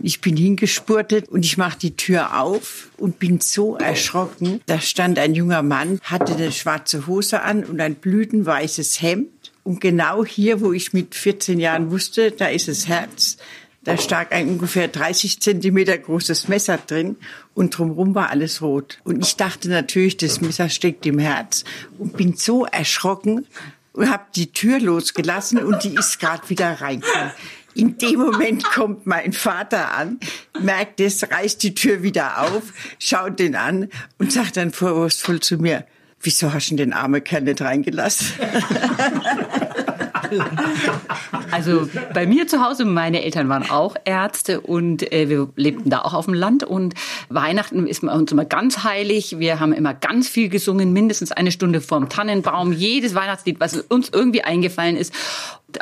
Ich 0.00 0.20
bin 0.20 0.36
hingespurtet 0.36 1.28
und 1.30 1.44
ich 1.44 1.58
mache 1.58 1.80
die 1.80 1.96
Tür 1.96 2.40
auf 2.40 2.90
und 2.96 3.18
bin 3.18 3.40
so 3.40 3.76
erschrocken. 3.76 4.60
Da 4.66 4.78
stand 4.78 5.18
ein 5.18 5.34
junger 5.34 5.64
Mann, 5.64 5.98
hatte 6.04 6.36
eine 6.36 6.52
schwarze 6.52 7.08
Hose 7.08 7.42
an 7.42 7.64
und 7.64 7.80
ein 7.80 7.96
blütenweißes 7.96 9.02
Hemd. 9.02 9.50
Und 9.64 9.80
genau 9.80 10.24
hier, 10.24 10.60
wo 10.60 10.72
ich 10.72 10.92
mit 10.92 11.16
14 11.16 11.58
Jahren 11.58 11.90
wusste, 11.90 12.30
da 12.30 12.46
ist 12.46 12.68
das 12.68 12.86
Herz, 12.86 13.36
da 13.82 13.98
stak 13.98 14.30
ein 14.30 14.48
ungefähr 14.48 14.86
30 14.86 15.40
Zentimeter 15.40 15.98
großes 15.98 16.46
Messer 16.46 16.78
drin 16.78 17.16
und 17.54 17.76
drumherum 17.76 18.14
war 18.14 18.30
alles 18.30 18.62
rot. 18.62 19.00
Und 19.02 19.26
ich 19.26 19.34
dachte 19.34 19.68
natürlich, 19.68 20.18
das 20.18 20.40
Messer 20.40 20.68
steckt 20.68 21.04
im 21.04 21.18
Herz 21.18 21.64
und 21.98 22.16
bin 22.16 22.36
so 22.36 22.64
erschrocken 22.64 23.48
und 23.92 24.08
habe 24.08 24.24
die 24.36 24.52
Tür 24.52 24.78
losgelassen 24.78 25.58
und 25.58 25.82
die 25.82 25.96
ist 25.96 26.20
gerade 26.20 26.48
wieder 26.48 26.80
reingekommen. 26.80 27.32
In 27.74 27.98
dem 27.98 28.20
Moment 28.20 28.64
kommt 28.64 29.06
mein 29.06 29.32
Vater 29.32 29.94
an, 29.94 30.18
merkt 30.60 31.00
es, 31.00 31.30
reißt 31.30 31.62
die 31.62 31.74
Tür 31.74 32.02
wieder 32.02 32.42
auf, 32.42 32.62
schaut 32.98 33.38
den 33.38 33.56
an 33.56 33.88
und 34.18 34.32
sagt 34.32 34.56
dann 34.56 34.70
vorwurfsvoll 34.70 35.40
zu 35.40 35.58
mir, 35.58 35.84
wieso 36.20 36.52
hast 36.52 36.70
du 36.70 36.76
den 36.76 36.92
armen 36.92 37.22
Kerl 37.22 37.42
nicht 37.42 37.60
reingelassen? 37.60 38.28
Also 41.50 41.88
bei 42.12 42.26
mir 42.26 42.48
zu 42.48 42.64
Hause, 42.64 42.84
meine 42.84 43.22
Eltern 43.22 43.48
waren 43.48 43.70
auch 43.70 43.94
Ärzte 44.04 44.60
und 44.60 45.12
äh, 45.12 45.28
wir 45.28 45.48
lebten 45.54 45.90
da 45.90 46.00
auch 46.00 46.14
auf 46.14 46.24
dem 46.24 46.34
Land 46.34 46.64
und 46.64 46.94
Weihnachten 47.28 47.86
ist 47.86 48.02
uns 48.02 48.32
immer 48.32 48.44
ganz 48.44 48.82
heilig. 48.82 49.38
Wir 49.38 49.60
haben 49.60 49.72
immer 49.72 49.94
ganz 49.94 50.28
viel 50.28 50.48
gesungen, 50.48 50.92
mindestens 50.92 51.30
eine 51.30 51.52
Stunde 51.52 51.80
vorm 51.80 52.08
Tannenbaum, 52.08 52.72
jedes 52.72 53.14
Weihnachtslied, 53.14 53.60
was 53.60 53.76
uns 53.76 54.08
irgendwie 54.12 54.42
eingefallen 54.42 54.96
ist 54.96 55.12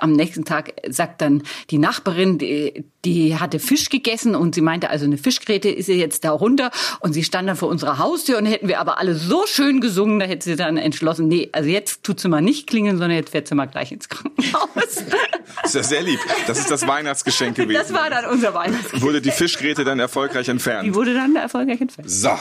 am 0.01 0.13
nächsten 0.13 0.45
Tag 0.45 0.73
sagt 0.89 1.21
dann 1.21 1.43
die 1.71 1.79
Nachbarin, 1.79 2.39
die, 2.39 2.85
die 3.05 3.37
hatte 3.37 3.59
Fisch 3.59 3.89
gegessen 3.89 4.35
und 4.35 4.55
sie 4.55 4.61
meinte, 4.61 4.91
also 4.91 5.05
eine 5.05 5.19
Fischgräte 5.19 5.69
ist 5.69 5.89
ihr 5.89 5.97
jetzt 5.97 6.25
da 6.25 6.31
runter 6.31 6.71
und 7.01 7.13
sie 7.13 7.25
stand 7.25 7.49
dann 7.49 7.57
vor 7.57 7.69
unserer 7.69 7.99
Haustür 7.99 8.39
und 8.39 8.47
hätten 8.47 8.69
wir 8.69 8.81
aber 8.81 8.99
alle 8.99 9.15
so 9.15 9.45
schön 9.47 9.81
gesungen, 9.81 10.21
da 10.21 10.27
hätte 10.27 10.45
sie 10.45 10.57
dann 10.57 10.77
entschlossen, 10.77 11.29
nee, 11.29 11.49
also 11.53 11.69
jetzt 11.69 12.03
tut 12.05 12.21
sie 12.21 12.29
mal 12.29 12.41
nicht 12.41 12.67
klingeln, 12.67 12.99
sondern 12.99 13.17
jetzt 13.17 13.31
fährt 13.31 13.49
sie 13.49 13.55
mal 13.55 13.67
gleich 13.67 13.93
ins 13.93 14.09
Krankenhaus. 14.09 14.69
Das 14.75 15.65
ist 15.65 15.75
ja 15.75 15.83
sehr 15.83 16.03
lieb. 16.03 16.21
Das 16.47 16.59
ist 16.59 16.71
das 16.71 16.87
Weihnachtsgeschenk 16.87 17.57
gewesen. 17.57 17.81
Das 17.81 17.93
war 17.93 18.11
dann 18.11 18.27
unser 18.27 18.55
Weihnachtsgeschenk. 18.55 19.03
Wurde 19.03 19.21
die 19.21 19.31
Fischgräte 19.31 19.85
dann 19.85 19.99
erfolgreich 19.99 20.49
entfernt? 20.49 20.87
Die 20.87 20.95
wurde 20.95 21.15
dann 21.15 21.37
erfolgreich 21.37 21.81
entfernt. 21.81 22.11
So, 22.11 22.37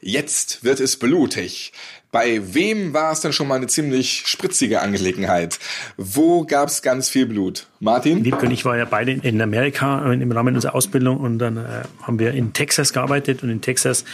jetzt 0.00 0.64
wird 0.64 0.80
es 0.80 0.98
blutig. 0.98 1.72
Bei 2.12 2.42
wem 2.52 2.92
war 2.92 3.10
es 3.10 3.20
dann 3.20 3.32
schon 3.32 3.48
mal 3.48 3.54
eine 3.54 3.68
ziemlich 3.68 4.24
spritzige 4.26 4.82
Angelegenheit? 4.82 5.58
Wo 5.96 6.44
gab 6.44 6.68
es 6.68 6.82
ganz 6.82 7.08
viel 7.08 7.24
Blut? 7.24 7.66
Martin? 7.80 8.22
Liebke 8.22 8.44
und 8.44 8.52
ich 8.52 8.66
waren 8.66 8.78
ja 8.78 8.84
beide 8.84 9.12
in 9.12 9.40
Amerika 9.40 10.12
im 10.12 10.30
Rahmen 10.30 10.54
unserer 10.54 10.74
Ausbildung 10.74 11.16
und 11.16 11.38
dann 11.38 11.56
äh, 11.56 11.84
haben 12.02 12.18
wir 12.18 12.32
in 12.32 12.52
Texas 12.52 12.92
gearbeitet 12.92 13.42
und 13.42 13.48
in 13.48 13.62
Texas 13.62 14.04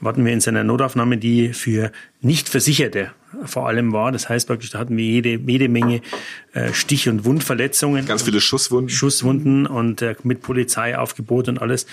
warten 0.00 0.24
wir 0.24 0.32
in 0.32 0.40
seiner 0.40 0.62
Notaufnahme, 0.62 1.18
die 1.18 1.52
für 1.52 1.90
Nicht-Versicherte 2.20 3.10
vor 3.44 3.66
allem 3.68 3.92
war. 3.92 4.12
Das 4.12 4.28
heißt 4.28 4.46
praktisch, 4.46 4.70
da 4.70 4.78
hatten 4.78 4.96
wir 4.96 5.04
jede, 5.04 5.34
jede 5.34 5.68
Menge 5.68 6.00
äh, 6.52 6.72
Stich- 6.72 7.08
und 7.08 7.24
Wundverletzungen. 7.24 8.06
Ganz 8.06 8.22
viele 8.22 8.40
Schusswunden. 8.40 8.88
Schusswunden 8.88 9.66
und 9.66 10.02
äh, 10.02 10.14
mit 10.22 10.40
Polizeiaufgebot 10.40 11.48
und 11.48 11.60
alles. 11.60 11.86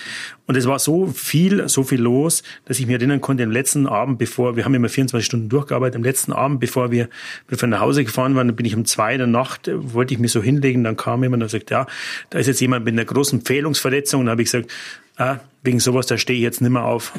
Und 0.46 0.56
es 0.56 0.66
war 0.66 0.78
so 0.78 1.06
viel, 1.06 1.68
so 1.68 1.82
viel 1.82 2.00
los, 2.00 2.42
dass 2.64 2.78
ich 2.78 2.86
mich 2.86 2.96
erinnern 2.96 3.20
konnte, 3.20 3.42
am 3.42 3.50
letzten 3.50 3.86
Abend, 3.86 4.18
bevor, 4.18 4.56
wir 4.56 4.64
haben 4.64 4.74
immer 4.74 4.88
24 4.88 5.26
Stunden 5.26 5.48
durchgearbeitet, 5.56 5.96
am 5.96 6.04
letzten 6.04 6.32
Abend, 6.32 6.60
bevor 6.60 6.90
wir, 6.90 7.08
bevor 7.46 7.68
wir 7.68 7.70
nach 7.70 7.80
Hause 7.80 8.04
gefahren 8.04 8.34
waren, 8.36 8.54
bin 8.54 8.66
ich 8.66 8.76
um 8.76 8.84
zwei 8.84 9.12
in 9.12 9.18
der 9.18 9.26
Nacht, 9.26 9.68
äh, 9.68 9.94
wollte 9.94 10.14
ich 10.14 10.20
mich 10.20 10.32
so 10.32 10.42
hinlegen, 10.42 10.84
dann 10.84 10.96
kam 10.96 11.22
jemand 11.22 11.42
und 11.42 11.48
sagt, 11.48 11.70
ja, 11.70 11.86
da 12.30 12.38
ist 12.38 12.46
jetzt 12.46 12.60
jemand 12.60 12.84
mit 12.84 12.92
einer 12.92 13.04
großen 13.04 13.42
Fehlungsverletzung. 13.42 14.22
Und 14.22 14.30
habe 14.30 14.42
ich 14.42 14.50
gesagt, 14.50 14.70
ah, 15.16 15.38
wegen 15.66 15.80
sowas, 15.80 16.06
da 16.06 16.16
stehe 16.16 16.38
ich 16.38 16.42
jetzt 16.42 16.62
nicht 16.62 16.70
mehr 16.70 16.84
auf. 16.84 17.12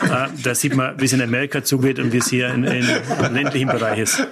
ah, 0.00 0.28
da 0.42 0.54
sieht 0.54 0.74
man, 0.74 0.98
wie 0.98 1.04
es 1.04 1.12
in 1.12 1.20
Amerika 1.20 1.62
zugeht 1.62 1.98
und 1.98 2.12
wie 2.12 2.18
es 2.18 2.28
hier 2.28 2.48
in, 2.48 2.64
in 2.64 2.86
ländlichen 3.32 3.68
Bereich 3.68 3.98
ist. 3.98 4.26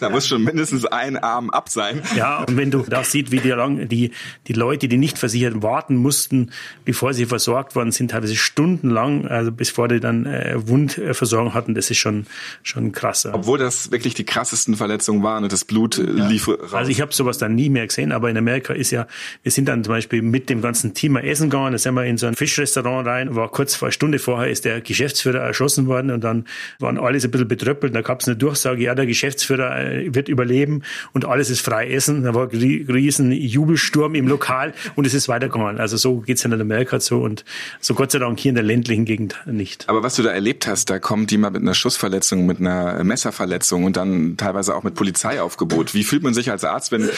Da 0.00 0.08
muss 0.10 0.26
schon 0.26 0.42
mindestens 0.42 0.86
ein 0.86 1.16
Arm 1.18 1.50
ab 1.50 1.68
sein. 1.68 2.02
Ja, 2.16 2.38
und 2.44 2.56
wenn 2.56 2.70
du 2.70 2.82
da 2.88 3.04
siehst, 3.04 3.30
wie 3.30 3.40
die, 3.40 3.50
lang, 3.50 3.88
die, 3.88 4.12
die 4.46 4.52
Leute, 4.54 4.88
die 4.88 4.96
nicht 4.96 5.18
versichert 5.18 5.62
warten 5.62 5.96
mussten, 5.96 6.50
bevor 6.84 7.12
sie 7.12 7.26
versorgt 7.26 7.76
worden 7.76 7.92
sind, 7.92 8.10
teilweise 8.10 8.36
stundenlang, 8.36 9.26
also 9.26 9.52
bevor 9.52 9.88
die 9.88 10.00
dann 10.00 10.24
äh, 10.24 10.54
Wundversorgung 10.56 11.52
hatten, 11.52 11.74
das 11.74 11.90
ist 11.90 11.98
schon, 11.98 12.26
schon 12.62 12.92
krass. 12.92 13.28
Obwohl 13.30 13.58
das 13.58 13.90
wirklich 13.92 14.14
die 14.14 14.24
krassesten 14.24 14.76
Verletzungen 14.76 15.22
waren 15.22 15.44
und 15.44 15.52
das 15.52 15.64
Blut 15.64 15.98
äh, 15.98 16.04
ja. 16.04 16.26
lief 16.26 16.48
raus. 16.48 16.72
Also 16.72 16.90
ich 16.90 17.02
habe 17.02 17.12
sowas 17.12 17.36
dann 17.36 17.54
nie 17.54 17.68
mehr 17.68 17.86
gesehen, 17.86 18.12
aber 18.12 18.30
in 18.30 18.36
Amerika 18.38 18.72
ist 18.72 18.90
ja, 18.92 19.06
wir 19.42 19.52
sind 19.52 19.68
dann 19.68 19.84
zum 19.84 19.92
Beispiel 19.92 20.22
mit 20.22 20.48
dem 20.48 20.62
ganzen 20.62 20.94
Team 20.94 21.12
mal 21.12 21.24
essen 21.24 21.50
gegangen, 21.50 21.72
da 21.72 21.78
sind 21.78 21.94
wir 21.94 22.04
in 22.04 22.16
so 22.16 22.27
ein 22.28 22.36
Fischrestaurant 22.36 23.06
rein, 23.06 23.34
war 23.34 23.50
kurz 23.50 23.74
vor 23.74 23.86
eine 23.86 23.92
Stunde 23.92 24.18
vorher 24.18 24.50
ist 24.50 24.64
der 24.64 24.80
Geschäftsführer 24.80 25.40
erschossen 25.40 25.86
worden 25.86 26.10
und 26.10 26.22
dann 26.24 26.46
waren 26.78 26.98
alles 26.98 27.24
ein 27.24 27.30
bisschen 27.30 27.48
betröppelt. 27.48 27.94
Da 27.94 28.02
gab 28.02 28.20
es 28.20 28.28
eine 28.28 28.36
Durchsage, 28.36 28.82
ja, 28.82 28.94
der 28.94 29.06
Geschäftsführer 29.06 29.78
äh, 29.78 30.14
wird 30.14 30.28
überleben 30.28 30.82
und 31.12 31.24
alles 31.24 31.50
ist 31.50 31.60
frei 31.60 31.90
essen. 31.90 32.24
Da 32.24 32.34
war 32.34 32.50
ein 32.52 32.86
riesen 32.88 33.32
Jubelsturm 33.32 34.14
im 34.14 34.28
Lokal 34.28 34.74
und 34.96 35.06
es 35.06 35.14
ist 35.14 35.28
weitergegangen. 35.28 35.78
Also 35.78 35.96
so 35.96 36.18
geht's 36.18 36.44
in 36.44 36.52
Amerika 36.52 37.00
so 37.00 37.20
und 37.20 37.44
so 37.80 37.94
Gott 37.94 38.12
sei 38.12 38.18
Dank 38.18 38.38
hier 38.38 38.50
in 38.50 38.54
der 38.54 38.64
ländlichen 38.64 39.04
Gegend 39.04 39.36
nicht. 39.46 39.88
Aber 39.88 40.02
was 40.02 40.16
du 40.16 40.22
da 40.22 40.30
erlebt 40.30 40.66
hast, 40.66 40.90
da 40.90 40.98
kommt 40.98 41.30
jemand 41.30 41.54
mit 41.54 41.62
einer 41.62 41.74
Schussverletzung, 41.74 42.46
mit 42.46 42.60
einer 42.60 43.02
Messerverletzung 43.04 43.84
und 43.84 43.96
dann 43.96 44.36
teilweise 44.36 44.74
auch 44.74 44.82
mit 44.82 44.94
Polizeiaufgebot. 44.94 45.94
Wie 45.94 46.04
fühlt 46.04 46.22
man 46.22 46.34
sich 46.34 46.50
als 46.50 46.64
Arzt, 46.64 46.92
wenn 46.92 47.08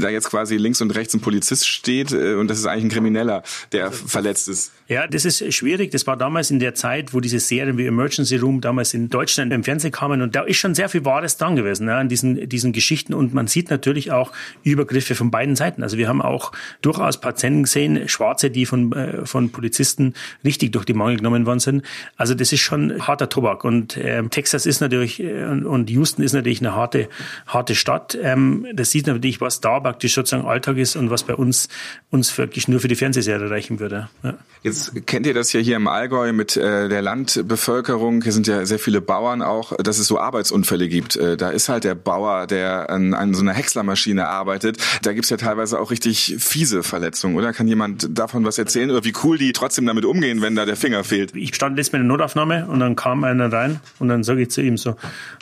da 0.00 0.08
jetzt 0.08 0.30
quasi 0.30 0.56
links 0.56 0.80
und 0.80 0.90
rechts 0.94 1.14
ein 1.14 1.20
Polizist 1.20 1.68
steht 1.68 2.12
äh, 2.12 2.34
und 2.34 2.48
das 2.48 2.58
ist 2.58 2.66
eigentlich 2.66 2.84
ein 2.84 2.90
Krimineller, 2.90 3.42
der 3.72 3.90
verletzt 3.92 4.48
es? 4.50 4.72
Ja, 4.88 5.06
das 5.06 5.24
ist 5.24 5.54
schwierig. 5.54 5.90
Das 5.92 6.06
war 6.06 6.16
damals 6.16 6.50
in 6.50 6.58
der 6.58 6.74
Zeit, 6.74 7.14
wo 7.14 7.20
diese 7.20 7.40
Serien 7.40 7.78
wie 7.78 7.86
Emergency 7.86 8.36
Room 8.36 8.60
damals 8.60 8.92
in 8.92 9.08
Deutschland 9.08 9.52
im 9.52 9.64
Fernsehen 9.64 9.92
kamen. 9.92 10.20
Und 10.20 10.34
da 10.34 10.42
ist 10.42 10.58
schon 10.58 10.74
sehr 10.74 10.88
viel 10.88 11.04
Wahres 11.04 11.36
dran 11.36 11.56
gewesen, 11.56 11.86
ja, 11.86 11.98
an 11.98 12.08
diesen, 12.08 12.48
diesen 12.48 12.72
Geschichten. 12.72 13.14
Und 13.14 13.32
man 13.32 13.46
sieht 13.46 13.70
natürlich 13.70 14.12
auch 14.12 14.32
Übergriffe 14.62 15.14
von 15.14 15.30
beiden 15.30 15.56
Seiten. 15.56 15.82
Also 15.82 15.96
wir 15.96 16.08
haben 16.08 16.20
auch 16.20 16.52
durchaus 16.82 17.20
Patienten 17.20 17.62
gesehen, 17.62 18.08
Schwarze, 18.08 18.50
die 18.50 18.66
von, 18.66 18.92
äh, 18.92 19.24
von 19.24 19.50
Polizisten 19.50 20.14
richtig 20.44 20.72
durch 20.72 20.84
die 20.84 20.94
Mangel 20.94 21.16
genommen 21.16 21.46
worden 21.46 21.60
sind. 21.60 21.84
Also 22.16 22.34
das 22.34 22.52
ist 22.52 22.60
schon 22.60 23.06
harter 23.06 23.28
Tobak. 23.28 23.64
Und 23.64 23.96
äh, 23.96 24.22
Texas 24.24 24.66
ist 24.66 24.80
natürlich 24.80 25.22
äh, 25.22 25.44
und 25.44 25.88
Houston 25.88 26.22
ist 26.22 26.32
natürlich 26.32 26.60
eine 26.60 26.74
harte, 26.74 27.08
harte 27.46 27.74
Stadt. 27.74 28.18
Ähm, 28.20 28.66
das 28.74 28.90
sieht 28.90 29.06
natürlich, 29.06 29.40
was 29.40 29.60
da 29.60 29.80
praktisch 29.80 30.14
sozusagen 30.14 30.46
Alltag 30.46 30.76
ist 30.76 30.96
und 30.96 31.10
was 31.10 31.22
bei 31.22 31.34
uns 31.34 31.68
uns 32.10 32.36
wirklich 32.38 32.68
nur 32.68 32.80
für 32.80 32.88
die 32.88 32.96
Fernsehserie 32.96 33.50
reichen 33.50 33.80
würde. 33.80 34.08
Ja. 34.22 34.34
Jetzt 34.62 35.06
kennt 35.06 35.26
ihr 35.26 35.32
das 35.32 35.54
ja 35.54 35.60
hier 35.60 35.76
im 35.76 35.88
Allgäu 35.88 36.34
mit 36.34 36.54
äh, 36.54 36.90
der 36.90 37.00
Landbevölkerung. 37.00 38.22
Hier 38.22 38.32
sind 38.32 38.46
ja 38.46 38.66
sehr 38.66 38.78
viele 38.78 39.00
Bauern 39.00 39.40
auch, 39.40 39.74
dass 39.78 39.98
es 39.98 40.06
so 40.06 40.18
Arbeitsunfälle 40.18 40.86
gibt. 40.86 41.16
Äh, 41.16 41.38
da 41.38 41.48
ist 41.48 41.70
halt 41.70 41.84
der 41.84 41.94
Bauer, 41.94 42.46
der 42.46 42.90
an, 42.90 43.14
an 43.14 43.32
so 43.32 43.40
einer 43.40 43.54
Häckslermaschine 43.54 44.28
arbeitet. 44.28 44.76
Da 45.00 45.14
gibt's 45.14 45.30
ja 45.30 45.38
teilweise 45.38 45.80
auch 45.80 45.90
richtig 45.90 46.36
fiese 46.38 46.82
Verletzungen, 46.82 47.36
oder? 47.36 47.54
Kann 47.54 47.68
jemand 47.68 48.18
davon 48.18 48.44
was 48.44 48.58
erzählen? 48.58 48.90
Oder 48.90 49.02
wie 49.04 49.14
cool 49.24 49.38
die 49.38 49.54
trotzdem 49.54 49.86
damit 49.86 50.04
umgehen, 50.04 50.42
wenn 50.42 50.56
da 50.56 50.66
der 50.66 50.76
Finger 50.76 51.04
fehlt? 51.04 51.34
Ich 51.34 51.54
stand 51.54 51.76
letztes 51.76 51.92
Mal 51.94 52.00
in 52.00 52.08
der 52.08 52.18
Notaufnahme 52.18 52.66
und 52.66 52.80
dann 52.80 52.96
kam 52.96 53.24
einer 53.24 53.50
rein 53.50 53.80
und 53.98 54.08
dann 54.08 54.24
sage 54.24 54.42
ich 54.42 54.50
zu 54.50 54.60
ihm 54.60 54.76
so, 54.76 54.96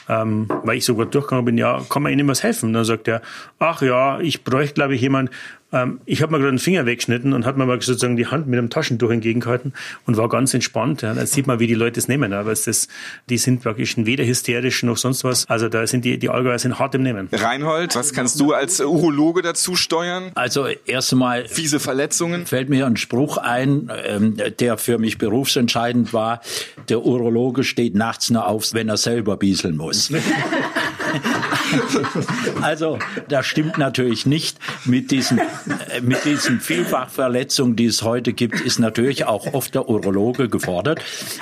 ähm, 0.08 0.48
weil 0.62 0.78
ich 0.78 0.84
so 0.84 0.94
gut 0.94 1.12
durchgegangen 1.12 1.44
bin, 1.44 1.58
ja, 1.58 1.82
kann 1.88 2.04
man 2.04 2.12
Ihnen 2.12 2.28
was 2.28 2.44
helfen? 2.44 2.66
Und 2.66 2.72
dann 2.74 2.84
sagt 2.84 3.08
er, 3.08 3.20
ach 3.58 3.82
ja, 3.82 4.20
ich 4.20 4.44
bräuchte, 4.44 4.74
glaube 4.74 4.94
ich, 4.94 5.00
jemand, 5.00 5.30
ähm, 5.72 6.00
ich 6.06 6.22
habe 6.22 6.32
mir 6.32 6.38
gerade 6.38 6.52
den 6.52 6.58
Finger 6.58 6.86
weggeschnitten 6.86 7.32
und 7.32 7.44
hat 7.44 7.56
mir 7.56 7.66
mal 7.66 7.80
sozusagen 7.80 8.16
die 8.16 8.26
Hand 8.26 8.46
mit 8.46 8.58
einem 8.58 8.70
Taschentuch 8.70 9.10
entgegengehalten 9.10 9.74
und 10.06 10.16
war 10.16 10.28
ganz 10.28 10.54
entspannt. 10.54 11.02
Ja. 11.02 11.14
Da 11.14 11.26
sieht 11.26 11.46
man, 11.46 11.58
wie 11.58 11.66
die 11.66 11.74
Leute 11.74 12.00
es 12.00 12.08
nehmen. 12.08 12.32
Aber 12.32 12.52
es 12.52 12.64
das, 12.64 12.88
die 13.28 13.38
sind 13.38 13.62
praktisch 13.62 13.96
weder 13.98 14.24
hysterisch 14.24 14.82
noch 14.82 14.96
sonst 14.96 15.24
was. 15.24 15.48
Also 15.48 15.68
da 15.68 15.86
sind 15.86 16.04
die, 16.04 16.18
die 16.18 16.30
Allgäuer 16.30 16.58
sind 16.58 16.78
hart 16.78 16.94
im 16.94 17.02
Nehmen. 17.02 17.28
Reinhold, 17.32 17.94
was 17.96 18.12
kannst 18.12 18.40
du 18.40 18.52
als 18.52 18.80
Urologe 18.80 19.42
dazu 19.42 19.76
steuern? 19.76 20.32
Also 20.34 20.66
erst 20.86 21.12
einmal 21.12 21.46
Fiese 21.46 21.80
Verletzungen? 21.80 22.46
fällt 22.46 22.68
mir 22.68 22.86
ein 22.86 22.96
Spruch 22.96 23.36
ein, 23.36 23.90
ähm, 24.06 24.36
der 24.58 24.78
für 24.78 24.98
mich 24.98 25.18
berufsentscheidend 25.18 26.12
war. 26.12 26.40
Der 26.88 27.04
Urologe 27.04 27.64
steht 27.64 27.94
nachts 27.94 28.30
nur 28.30 28.46
auf, 28.46 28.72
wenn 28.72 28.88
er 28.88 28.96
selber 28.96 29.36
bieseln 29.36 29.76
muss. 29.76 30.12
Also, 32.62 32.98
das 33.28 33.46
stimmt 33.46 33.78
natürlich 33.78 34.26
nicht. 34.26 34.58
Mit 34.84 35.10
diesen, 35.10 35.38
äh, 35.38 36.00
mit 36.02 36.24
diesen 36.24 36.60
Vielfachverletzungen, 36.60 37.76
die 37.76 37.86
es 37.86 38.02
heute 38.02 38.32
gibt, 38.32 38.60
ist 38.60 38.78
natürlich 38.78 39.24
auch 39.26 39.54
oft 39.54 39.74
der 39.74 39.88
Urologe 39.88 40.48
gefordert. 40.48 41.00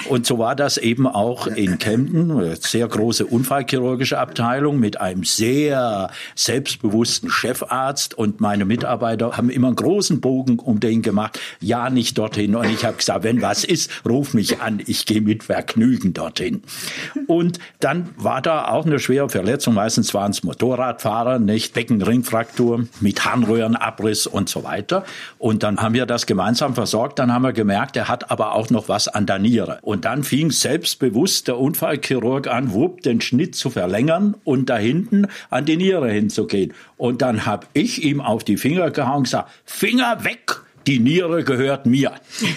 Und 0.08 0.26
so 0.26 0.38
war 0.38 0.54
das 0.54 0.76
eben 0.76 1.06
auch 1.06 1.46
in 1.46 1.78
Kempten, 1.78 2.56
sehr 2.56 2.86
große 2.86 3.26
unfallchirurgische 3.26 4.18
Abteilung 4.18 4.78
mit 4.78 5.00
einem 5.00 5.24
sehr 5.24 6.10
selbstbewussten 6.34 7.30
Chefarzt. 7.30 8.14
Und 8.14 8.40
meine 8.40 8.64
Mitarbeiter 8.64 9.36
haben 9.36 9.50
immer 9.50 9.68
einen 9.68 9.76
großen 9.76 10.20
Bogen 10.20 10.58
um 10.58 10.80
den 10.80 11.02
gemacht. 11.02 11.40
Ja, 11.60 11.90
nicht 11.90 12.18
dorthin. 12.18 12.54
Und 12.54 12.70
ich 12.70 12.84
habe 12.84 12.96
gesagt, 12.96 13.24
wenn 13.24 13.42
was 13.42 13.64
ist, 13.64 13.90
ruf 14.06 14.34
mich 14.34 14.60
an. 14.60 14.82
Ich 14.86 15.06
gehe 15.06 15.20
mit 15.20 15.44
Vergnügen 15.44 16.12
dorthin. 16.12 16.62
Und 17.26 17.58
dann 17.80 18.10
war 18.16 18.42
da 18.42 18.68
auch 18.68 18.86
eine 18.86 18.98
schwere 18.98 19.28
Verletzung. 19.28 19.74
Meistens 19.74 20.14
waren 20.16 20.30
es 20.32 20.42
Motorradfahrer, 20.42 21.38
nicht 21.38 21.74
Beckenringfraktur 21.74 22.88
mit 23.00 23.24
Harnröhrenabriss 23.24 24.26
und 24.26 24.48
so 24.48 24.64
weiter. 24.64 25.04
Und 25.38 25.62
dann 25.62 25.76
haben 25.80 25.94
wir 25.94 26.06
das 26.06 26.24
gemeinsam 26.24 26.74
versorgt. 26.74 27.18
Dann 27.18 27.32
haben 27.32 27.42
wir 27.42 27.52
gemerkt, 27.52 27.96
er 27.96 28.08
hat 28.08 28.30
aber 28.30 28.52
auch 28.52 28.70
noch 28.70 28.88
was 28.88 29.06
an 29.06 29.26
der 29.26 29.38
Niere. 29.38 29.78
Und 29.82 30.06
dann 30.06 30.24
fing 30.24 30.50
selbstbewusst 30.50 31.48
der 31.48 31.58
Unfallchirurg 31.58 32.48
an, 32.48 32.72
wupp, 32.72 33.02
den 33.02 33.20
Schnitt 33.20 33.54
zu 33.54 33.68
verlängern 33.68 34.34
und 34.42 34.70
da 34.70 34.78
hinten 34.78 35.26
an 35.50 35.66
die 35.66 35.76
Niere 35.76 36.10
hinzugehen. 36.10 36.72
Und 36.96 37.20
dann 37.20 37.44
habe 37.44 37.66
ich 37.74 38.02
ihm 38.02 38.22
auf 38.22 38.42
die 38.42 38.56
Finger 38.56 38.90
gehauen 38.90 39.18
und 39.18 39.24
gesagt, 39.24 39.50
Finger 39.64 40.24
weg! 40.24 40.65
Die 40.86 40.98
Niere 40.98 41.44
gehört 41.44 41.86
mir. 41.86 42.12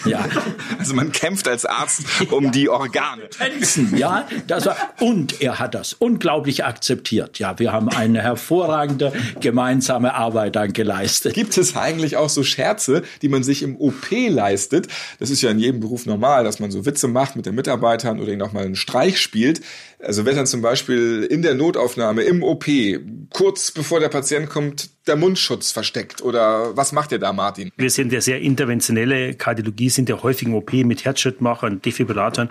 Ja. 0.06 0.26
Also 0.78 0.94
man 0.94 1.12
kämpft 1.12 1.48
als 1.48 1.66
Arzt 1.66 2.04
um 2.32 2.52
die 2.52 2.70
Organe. 2.70 3.24
Ja, 3.96 4.28
das 4.48 4.66
war, 4.66 4.78
und 5.00 5.42
er 5.42 5.60
hat 5.60 5.76
das 5.76 5.94
unglaublich 5.94 6.64
akzeptiert. 6.64 7.40
Ja, 7.40 7.60
wir 7.60 7.74
haben 7.74 7.90
eine 7.90 8.22
hervorragende 8.22 9.12
gemeinsame 9.42 10.14
Arbeit 10.14 10.56
dann 10.56 10.74
geleistet. 10.74 11.34
Gibt 11.34 11.58
es 11.58 11.76
eigentlich 11.76 12.18
auch 12.18 12.30
so 12.30 12.44
Scherze, 12.44 13.04
die 13.22 13.30
man 13.30 13.44
sich 13.44 13.62
im 13.64 13.76
OP 13.78 14.10
leistet? 14.12 14.88
Das 15.20 15.30
ist 15.30 15.42
ja 15.42 15.52
in 15.52 15.60
jedem 15.60 15.80
Beruf 15.82 16.06
normal, 16.06 16.44
dass 16.44 16.60
man 16.60 16.72
so 16.72 16.86
Witze 16.86 17.08
macht 17.08 17.36
mit 17.36 17.46
den 17.46 17.56
Mitarbeitern 17.56 18.20
oder 18.20 18.32
ihnen 18.32 18.42
auch 18.42 18.54
mal 18.54 18.66
einen 18.66 18.76
Streich 18.76 19.20
spielt. 19.20 19.62
Also 20.02 20.26
wenn 20.26 20.36
dann 20.36 20.46
zum 20.46 20.62
Beispiel 20.62 21.28
in 21.30 21.42
der 21.42 21.56
Notaufnahme 21.56 22.24
im 22.24 22.42
OP 22.42 22.66
kurz 23.32 23.72
bevor 23.72 24.00
der 24.00 24.08
Patient 24.10 24.50
kommt 24.50 24.90
der 25.08 25.18
Mundschutz 25.18 25.72
versteckt 25.72 26.22
oder 26.22 26.78
was 26.78 26.94
macht 26.94 27.12
ihr 27.12 27.20
da, 27.20 27.34
Martin? 27.34 27.72
Wir 27.76 27.90
sind 27.90 28.14
ja 28.14 28.22
sehr 28.22 28.40
interventionelle 28.40 29.34
Kardiologie, 29.34 29.90
sind 29.90 30.08
ja 30.08 30.22
häufig 30.24 30.48
im 30.48 30.56
OP 30.56 30.72
mit 30.74 31.04
Herzschrittmachern, 31.04 31.82
Defibrillatoren 31.82 32.50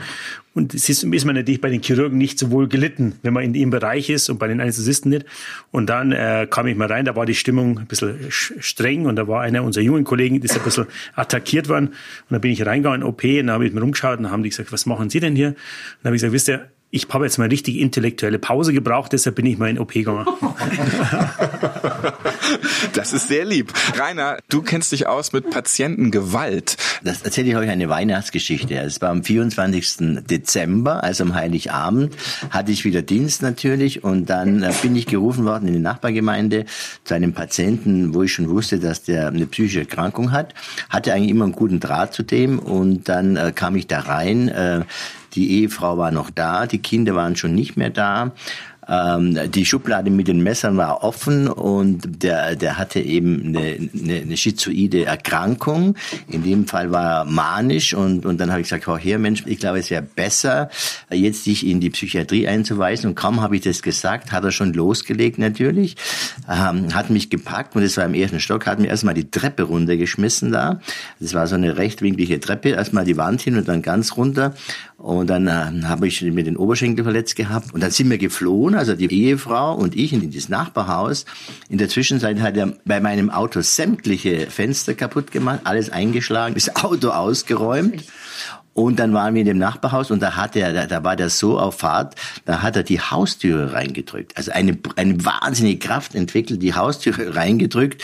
und 0.59 0.75
es 0.75 0.88
ist, 0.88 1.05
ist 1.05 1.25
man 1.25 1.37
natürlich 1.37 1.61
bei 1.61 1.70
den 1.70 1.83
Chirurgen 1.83 2.18
nicht 2.18 2.38
so 2.38 2.51
wohl 2.51 2.66
gelitten, 2.66 3.14
wenn 3.23 3.33
man 3.33 3.44
in 3.44 3.53
dem 3.53 3.70
Bereich 3.70 4.11
ist 4.11 4.29
und 4.29 4.38
bei 4.38 4.49
den 4.49 4.61
Anästhesisten 4.61 5.11
nicht. 5.11 5.25
Und 5.70 5.87
dann 5.87 6.11
äh, 6.11 6.49
kam 6.51 6.66
ich 6.66 6.77
mal 6.77 6.88
rein, 6.88 7.05
da 7.05 7.14
war 7.14 7.27
die 7.27 7.37
Stimmung 7.37 7.79
ein 7.79 7.87
bisschen 7.87 8.27
streng 8.29 9.07
und 9.07 9.14
da 9.14 9.29
war 9.29 9.42
einer 9.42 9.62
unserer 9.62 9.85
jungen 9.85 10.03
Kollegen, 10.03 10.40
die 10.40 10.44
ist 10.44 10.57
ein 10.57 10.64
bisschen 10.64 10.87
attackiert 11.14 11.68
worden. 11.68 11.88
Und 11.88 11.94
dann 12.31 12.40
bin 12.40 12.51
ich 12.51 12.66
reingegangen 12.66 13.03
in 13.03 13.07
OP 13.07 13.23
und 13.23 13.37
dann 13.46 13.53
habe 13.53 13.66
ich 13.68 13.73
mir 13.73 13.81
rumgeschaut 13.81 14.18
und 14.18 14.33
haben 14.33 14.42
die 14.42 14.49
gesagt, 14.49 14.73
was 14.73 14.85
machen 14.85 15.11
Sie 15.11 15.20
denn 15.20 15.37
hier? 15.37 15.49
Und 15.49 15.57
dann 16.03 16.09
habe 16.09 16.16
ich 16.16 16.23
gesagt, 16.23 16.33
wisst 16.33 16.49
ihr, 16.49 16.68
ich 16.90 17.09
habe 17.11 17.24
jetzt 17.24 17.38
mal 17.38 17.48
richtig 17.48 17.77
intellektuelle 17.77 18.38
Pause 18.38 18.72
gebraucht, 18.72 19.12
deshalb 19.12 19.37
bin 19.37 19.46
ich 19.46 19.59
mal 19.59 19.68
in 19.68 19.79
OP 19.79 19.92
gegangen. 19.92 20.27
Das 22.93 23.13
ist 23.13 23.29
sehr 23.29 23.45
lieb. 23.45 23.73
Rainer, 23.97 24.39
du 24.49 24.63
kennst 24.63 24.93
dich 24.93 25.07
aus 25.07 25.33
mit 25.33 25.51
Patientengewalt. 25.51 26.77
Das 27.05 27.23
erzähle 27.23 27.51
ich 27.51 27.57
euch 27.57 27.71
eine 27.71 27.89
Weihnachtsgeschichte. 27.89 28.75
Es 28.75 29.01
war 29.01 29.11
am 29.11 29.23
24. 29.23 30.25
Dezember, 30.27 31.05
also 31.05 31.25
am 31.25 31.35
Heiligabend, 31.35 32.15
hatte 32.51 32.73
ich 32.73 32.85
wieder 32.85 33.03
Dienst 33.03 33.43
natürlich 33.43 34.05
und 34.05 34.31
dann 34.31 34.63
äh, 34.63 34.73
bin 34.83 34.97
ich 34.97 35.07
gerufen 35.07 35.45
worden 35.45 35.69
in 35.69 35.75
die 35.75 35.81
Nachbargemeinde 35.81 36.65
zu 37.05 37.15
einem 37.15 37.33
Patienten, 37.33 38.15
wo 38.15 38.23
ich 38.23 38.33
schon 38.33 38.49
wusste, 38.49 38.79
dass 38.79 39.03
der 39.03 39.29
eine 39.29 39.47
psychische 39.47 39.81
Erkrankung 39.81 40.33
hat. 40.33 40.55
Hatte 40.89 41.13
eigentlich 41.13 41.31
immer 41.31 41.45
einen 41.45 41.53
guten 41.53 41.81
Draht 41.81 42.15
zu 42.15 42.23
dem 42.23 42.59
und 42.59 43.09
dann 43.09 43.37
äh, 43.37 43.53
kam 43.55 43.77
ich 43.77 43.87
da 43.87 44.01
rein. 44.01 44.49
Äh, 44.49 44.83
die 45.35 45.61
Ehefrau 45.61 45.99
war 45.99 46.11
noch 46.11 46.31
da, 46.31 46.67
die 46.67 46.79
Kinder 46.79 47.15
waren 47.15 47.37
schon 47.37 47.55
nicht 47.55 47.77
mehr 47.77 47.91
da. 47.91 48.33
Ähm, 48.88 49.38
die 49.51 49.64
Schublade 49.64 50.11
mit 50.11 50.29
den 50.29 50.42
Messern 50.42 50.77
war 50.77 51.03
offen 51.03 51.48
und 51.48 52.22
der, 52.22 52.57
der 52.57 52.79
hatte 52.79 53.01
eben 53.01 53.48
eine, 53.48 53.90
eine, 53.92 54.20
eine 54.22 54.37
schizoide 54.37 55.05
Erkrankung. 55.05 55.96
In 56.29 56.42
dem 56.42 56.66
Fall 56.66 56.90
war 56.90 57.20
er 57.20 57.24
manisch 57.24 57.92
und, 57.94 58.24
und 58.24 58.40
dann 58.40 58.51
habe 58.51 58.61
ich 58.61 58.68
gesagt, 58.68 58.88
oh 58.88 58.96
hier 58.96 59.18
Mensch, 59.18 59.42
ich 59.46 59.59
glaube, 59.59 59.79
es 59.79 59.90
wäre 59.90 60.03
besser, 60.03 60.70
jetzt 61.11 61.46
dich 61.46 61.66
in 61.66 61.81
die 61.81 61.90
Psychiatrie 61.90 62.48
einzuweisen. 62.48 63.11
Und 63.11 63.14
kaum 63.14 63.40
habe 63.42 63.57
ich 63.57 63.62
das 63.62 63.83
gesagt, 63.83 64.33
hat 64.33 64.44
er 64.44 64.53
schon 64.53 64.72
losgelegt 64.72 65.38
natürlich, 65.38 65.96
ähm, 66.48 66.94
hat 66.94 67.11
mich 67.11 67.31
gepackt 67.31 67.77
und 67.77 67.83
es 67.83 67.96
war 67.96 68.07
im 68.07 68.14
ersten 68.14 68.40
Stock, 68.40 68.66
hat 68.66 68.79
mir 68.79 68.88
erstmal 68.88 69.14
die 69.14 69.31
Treppe 69.31 69.64
runtergeschmissen 69.64 70.53
da. 70.53 70.81
Das 71.20 71.35
war 71.35 71.46
so 71.46 71.57
eine 71.57 71.77
rechtwinklige 71.77 72.40
Treppe, 72.40 72.70
erstmal 72.70 73.05
die 73.05 73.16
Wand 73.16 73.42
hin 73.42 73.57
und 73.57 73.68
dann 73.68 73.83
ganz 73.83 74.16
runter. 74.16 74.55
Und 74.99 75.31
dann 75.31 75.47
äh, 75.47 75.87
habe 75.87 76.09
ich 76.09 76.21
mir 76.23 76.43
den 76.43 76.57
Oberschenkel 76.57 77.05
verletzt 77.05 77.37
gehabt 77.37 77.73
und 77.73 77.81
dann 77.81 77.93
sind 77.93 78.11
wir 78.11 78.19
geflohen 78.19 78.75
also 78.75 78.97
die 78.97 79.07
Ehefrau 79.07 79.75
und 79.75 79.95
ich 79.95 80.13
in 80.13 80.29
das 80.33 80.49
Nachbarhaus. 80.49 81.25
In 81.69 81.79
der 81.79 81.89
Zwischenzeit 81.89 82.41
hat 82.41 82.57
er 82.57 82.75
bei 82.85 83.01
meinem 83.01 83.31
Auto 83.31 83.61
sämtliche 83.61 84.51
Fenster 84.51 84.95
kaputt 84.95 85.31
gemacht, 85.31 85.61
alles 85.63 85.91
eingeschlagen, 85.91 86.55
das 86.55 86.75
Auto 86.75 87.11
ausgeräumt. 87.11 88.05
Und 88.75 88.99
dann 88.99 89.13
waren 89.13 89.35
wir 89.35 89.41
in 89.41 89.47
dem 89.47 89.59
Nachbarhaus 89.59 90.11
und 90.11 90.21
da 90.21 90.35
hat 90.37 90.57
er, 90.57 90.73
da, 90.73 90.87
da 90.87 91.05
war 91.05 91.15
der 91.15 91.31
so 91.31 91.59
auf 91.59 91.79
Fahrt, 91.79 92.17
da 92.45 92.63
hat 92.63 92.75
er 92.75 92.83
die 92.83 93.01
Haustüre 93.01 93.73
reingedrückt. 93.73 94.37
Also 94.37 94.51
eine, 94.51 94.79
eine 94.97 95.25
wahnsinnige 95.25 95.79
Kraft 95.79 96.17
entwickelt, 96.17 96.61
die 96.61 96.75
Haustüre 96.75 97.35
reingedrückt 97.37 98.03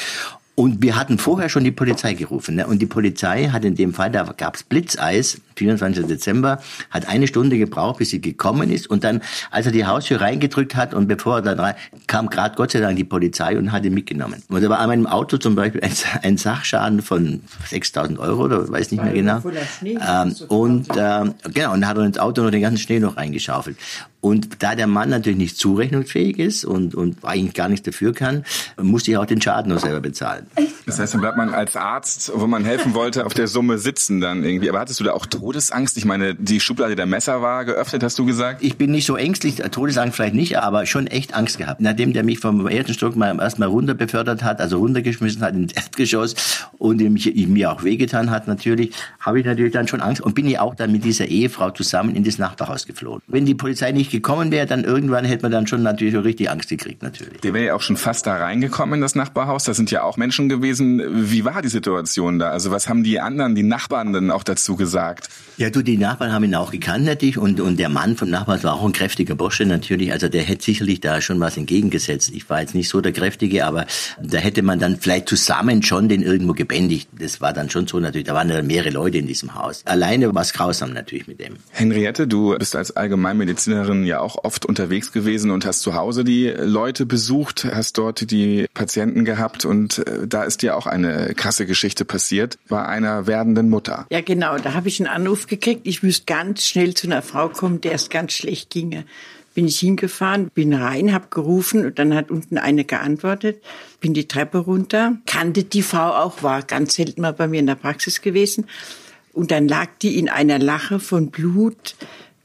und 0.56 0.82
wir 0.82 0.96
hatten 0.96 1.18
vorher 1.18 1.48
schon 1.48 1.64
die 1.64 1.72
Polizei 1.72 2.14
gerufen. 2.14 2.54
Ne? 2.54 2.66
Und 2.66 2.80
die 2.80 2.86
Polizei 2.86 3.48
hat 3.48 3.64
in 3.64 3.74
dem 3.74 3.92
Fall, 3.92 4.10
da 4.10 4.22
gab's 4.36 4.62
Blitzeis, 4.62 5.40
24. 5.56 6.06
Dezember, 6.06 6.60
hat 6.90 7.08
eine 7.08 7.26
Stunde 7.26 7.58
gebraucht, 7.58 7.98
bis 7.98 8.10
sie 8.10 8.20
gekommen 8.20 8.70
ist. 8.70 8.88
Und 8.88 9.02
dann, 9.02 9.20
als 9.50 9.66
er 9.66 9.72
die 9.72 9.84
Haustür 9.84 10.20
reingedrückt 10.20 10.76
hat 10.76 10.94
und 10.94 11.08
bevor 11.08 11.36
er 11.36 11.42
dann 11.42 11.58
rein, 11.58 11.74
kam 12.06 12.30
gerade 12.30 12.54
Gott 12.54 12.70
sei 12.70 12.80
Dank 12.80 12.96
die 12.96 13.04
Polizei 13.04 13.58
und 13.58 13.72
hat 13.72 13.84
ihn 13.84 13.94
mitgenommen. 13.94 14.42
Und 14.48 14.62
da 14.62 14.68
war 14.68 14.78
an 14.78 14.88
meinem 14.88 15.06
Auto 15.06 15.38
zum 15.38 15.56
Beispiel 15.56 15.80
ein, 15.82 15.92
ein 16.22 16.36
Sachschaden 16.36 17.02
von 17.02 17.40
6.000 17.70 18.18
Euro 18.18 18.44
oder 18.44 18.68
weiß 18.68 18.92
nicht 18.92 19.02
mehr 19.02 19.12
genau. 19.12 19.42
Ähm, 19.82 20.36
und 20.48 20.88
äh, 20.96 21.24
genau, 21.52 21.72
und 21.72 21.80
dann 21.80 21.88
hat 21.88 21.96
er 21.96 22.04
ins 22.04 22.18
Auto 22.18 22.42
noch 22.42 22.50
den 22.50 22.62
ganzen 22.62 22.78
Schnee 22.78 23.00
noch 23.00 23.16
reingeschaufelt. 23.16 23.76
Und 24.24 24.62
da 24.62 24.74
der 24.74 24.86
Mann 24.86 25.10
natürlich 25.10 25.36
nicht 25.36 25.58
zurechnungsfähig 25.58 26.38
ist 26.38 26.64
und, 26.64 26.94
und 26.94 27.22
eigentlich 27.24 27.52
gar 27.52 27.68
nichts 27.68 27.84
dafür 27.84 28.14
kann, 28.14 28.46
musste 28.80 29.10
ich 29.10 29.18
auch 29.18 29.26
den 29.26 29.42
Schaden 29.42 29.70
noch 29.70 29.80
selber 29.80 30.00
bezahlen. 30.00 30.46
Das 30.86 30.98
heißt, 30.98 31.12
dann 31.12 31.20
bleibt 31.20 31.36
man 31.36 31.52
als 31.52 31.76
Arzt, 31.76 32.32
wo 32.34 32.46
man 32.46 32.64
helfen 32.64 32.94
wollte, 32.94 33.26
auf 33.26 33.34
der 33.34 33.48
Summe 33.48 33.76
sitzen 33.76 34.22
dann 34.22 34.42
irgendwie. 34.42 34.70
Aber 34.70 34.80
hattest 34.80 34.98
du 34.98 35.04
da 35.04 35.12
auch 35.12 35.26
Todesangst? 35.26 35.98
Ich 35.98 36.06
meine, 36.06 36.34
die 36.34 36.58
Schublade 36.60 36.96
der 36.96 37.04
Messer 37.04 37.42
war 37.42 37.66
geöffnet, 37.66 38.02
hast 38.02 38.18
du 38.18 38.24
gesagt? 38.24 38.62
Ich 38.62 38.78
bin 38.78 38.92
nicht 38.92 39.04
so 39.04 39.16
ängstlich, 39.16 39.56
Todesangst 39.56 40.16
vielleicht 40.16 40.34
nicht, 40.34 40.56
aber 40.56 40.86
schon 40.86 41.06
echt 41.06 41.34
Angst 41.34 41.58
gehabt. 41.58 41.82
Nachdem 41.82 42.14
der 42.14 42.24
mich 42.24 42.38
vom 42.38 42.66
ersten 42.66 42.94
Stock 42.94 43.16
mal 43.16 43.38
erstmal 43.38 43.68
runter 43.68 43.92
befördert 43.92 44.42
hat, 44.42 44.58
also 44.58 44.78
runtergeschmissen 44.78 45.42
hat 45.42 45.54
ins 45.54 45.74
Erdgeschoss 45.74 46.64
und 46.78 46.98
mir 46.98 47.70
auch 47.70 47.84
wehgetan 47.84 48.30
hat 48.30 48.48
natürlich, 48.48 48.94
habe 49.20 49.40
ich 49.40 49.44
natürlich 49.44 49.74
dann 49.74 49.86
schon 49.86 50.00
Angst 50.00 50.22
und 50.22 50.34
bin 50.34 50.48
ja 50.48 50.62
auch 50.62 50.74
dann 50.74 50.92
mit 50.92 51.04
dieser 51.04 51.26
Ehefrau 51.26 51.72
zusammen 51.72 52.16
in 52.16 52.24
das 52.24 52.38
Nachbarhaus 52.38 52.86
geflohen. 52.86 53.20
Wenn 53.26 53.44
die 53.44 53.54
Polizei 53.54 53.92
nicht 53.92 54.13
gekommen 54.14 54.52
wäre, 54.52 54.66
dann 54.66 54.84
irgendwann 54.84 55.24
hätte 55.24 55.42
man 55.42 55.52
dann 55.52 55.66
schon 55.66 55.82
natürlich 55.82 56.14
richtig 56.14 56.48
Angst 56.48 56.68
gekriegt 56.68 57.02
natürlich. 57.02 57.40
Der 57.40 57.52
wäre 57.52 57.66
ja 57.66 57.74
auch 57.74 57.82
schon 57.82 57.96
fast 57.96 58.26
da 58.26 58.36
reingekommen 58.36 58.94
in 58.94 59.00
das 59.00 59.14
Nachbarhaus. 59.14 59.64
Da 59.64 59.74
sind 59.74 59.90
ja 59.90 60.04
auch 60.04 60.16
Menschen 60.16 60.48
gewesen. 60.48 61.02
Wie 61.30 61.44
war 61.44 61.62
die 61.62 61.68
Situation 61.68 62.38
da? 62.38 62.50
Also 62.50 62.70
was 62.70 62.88
haben 62.88 63.02
die 63.02 63.20
anderen, 63.20 63.54
die 63.54 63.64
Nachbarn 63.64 64.12
dann 64.12 64.30
auch 64.30 64.44
dazu 64.44 64.76
gesagt? 64.76 65.28
Ja, 65.56 65.70
du, 65.70 65.82
die 65.82 65.98
Nachbarn 65.98 66.32
haben 66.32 66.44
ihn 66.44 66.54
auch 66.54 66.70
gekannt 66.70 67.04
natürlich 67.04 67.38
und, 67.38 67.60
und 67.60 67.78
der 67.78 67.88
Mann 67.88 68.16
vom 68.16 68.30
Nachbarn 68.30 68.62
war 68.62 68.74
auch 68.74 68.84
ein 68.84 68.92
kräftiger 68.92 69.34
Bursche 69.34 69.66
natürlich. 69.66 70.12
Also 70.12 70.28
der 70.28 70.42
hätte 70.42 70.64
sicherlich 70.64 71.00
da 71.00 71.20
schon 71.20 71.40
was 71.40 71.56
entgegengesetzt. 71.56 72.30
Ich 72.32 72.48
war 72.48 72.60
jetzt 72.60 72.74
nicht 72.74 72.88
so 72.88 73.00
der 73.00 73.12
Kräftige, 73.12 73.66
aber 73.66 73.86
da 74.22 74.38
hätte 74.38 74.62
man 74.62 74.78
dann 74.78 74.96
vielleicht 74.96 75.28
zusammen 75.28 75.82
schon 75.82 76.08
den 76.08 76.22
irgendwo 76.22 76.54
gebändigt. 76.54 77.08
Das 77.18 77.40
war 77.40 77.52
dann 77.52 77.70
schon 77.70 77.86
so 77.86 77.98
natürlich. 77.98 78.26
Da 78.26 78.34
waren 78.34 78.48
ja 78.48 78.62
mehrere 78.62 78.90
Leute 78.90 79.18
in 79.18 79.26
diesem 79.26 79.54
Haus. 79.54 79.82
Alleine 79.86 80.34
war 80.34 80.42
es 80.42 80.52
grausam 80.52 80.92
natürlich 80.92 81.26
mit 81.26 81.40
dem. 81.40 81.56
Henriette, 81.70 82.26
du 82.26 82.56
bist 82.56 82.76
als 82.76 82.94
Allgemeinmedizinerin 82.96 84.03
ja 84.04 84.20
auch 84.20 84.44
oft 84.44 84.66
unterwegs 84.66 85.12
gewesen 85.12 85.50
und 85.50 85.64
hast 85.66 85.80
zu 85.80 85.94
Hause 85.94 86.24
die 86.24 86.48
Leute 86.48 87.06
besucht, 87.06 87.64
hast 87.64 87.98
dort 87.98 88.30
die 88.30 88.66
Patienten 88.74 89.24
gehabt 89.24 89.64
und 89.64 89.98
äh, 89.98 90.26
da 90.26 90.44
ist 90.44 90.62
dir 90.62 90.76
auch 90.76 90.86
eine 90.86 91.34
krasse 91.34 91.66
Geschichte 91.66 92.04
passiert 92.04 92.58
bei 92.68 92.84
einer 92.84 93.26
werdenden 93.26 93.68
Mutter. 93.68 94.06
Ja, 94.10 94.20
genau. 94.20 94.58
Da 94.58 94.74
habe 94.74 94.88
ich 94.88 95.00
einen 95.00 95.08
Anruf 95.08 95.46
gekriegt. 95.46 95.82
Ich 95.84 96.02
müsste 96.02 96.26
ganz 96.26 96.66
schnell 96.66 96.94
zu 96.94 97.06
einer 97.06 97.22
Frau 97.22 97.48
kommen, 97.48 97.80
der 97.80 97.92
es 97.92 98.10
ganz 98.10 98.32
schlecht 98.32 98.70
ginge. 98.70 99.04
Bin 99.54 99.66
ich 99.66 99.78
hingefahren, 99.78 100.50
bin 100.52 100.74
rein, 100.74 101.12
habe 101.12 101.28
gerufen 101.30 101.86
und 101.86 102.00
dann 102.00 102.14
hat 102.14 102.32
unten 102.32 102.58
eine 102.58 102.84
geantwortet. 102.84 103.62
Bin 104.00 104.12
die 104.12 104.26
Treppe 104.26 104.58
runter, 104.58 105.16
kannte 105.26 105.62
die 105.62 105.82
Frau 105.82 106.10
auch, 106.10 106.42
war 106.42 106.62
ganz 106.62 106.94
selten 106.94 107.20
mal 107.20 107.32
bei 107.32 107.46
mir 107.46 107.60
in 107.60 107.66
der 107.66 107.76
Praxis 107.76 108.20
gewesen. 108.20 108.66
Und 109.32 109.50
dann 109.50 109.68
lag 109.68 109.88
die 110.02 110.18
in 110.18 110.28
einer 110.28 110.58
Lache 110.58 110.98
von 110.98 111.30
Blut 111.30 111.94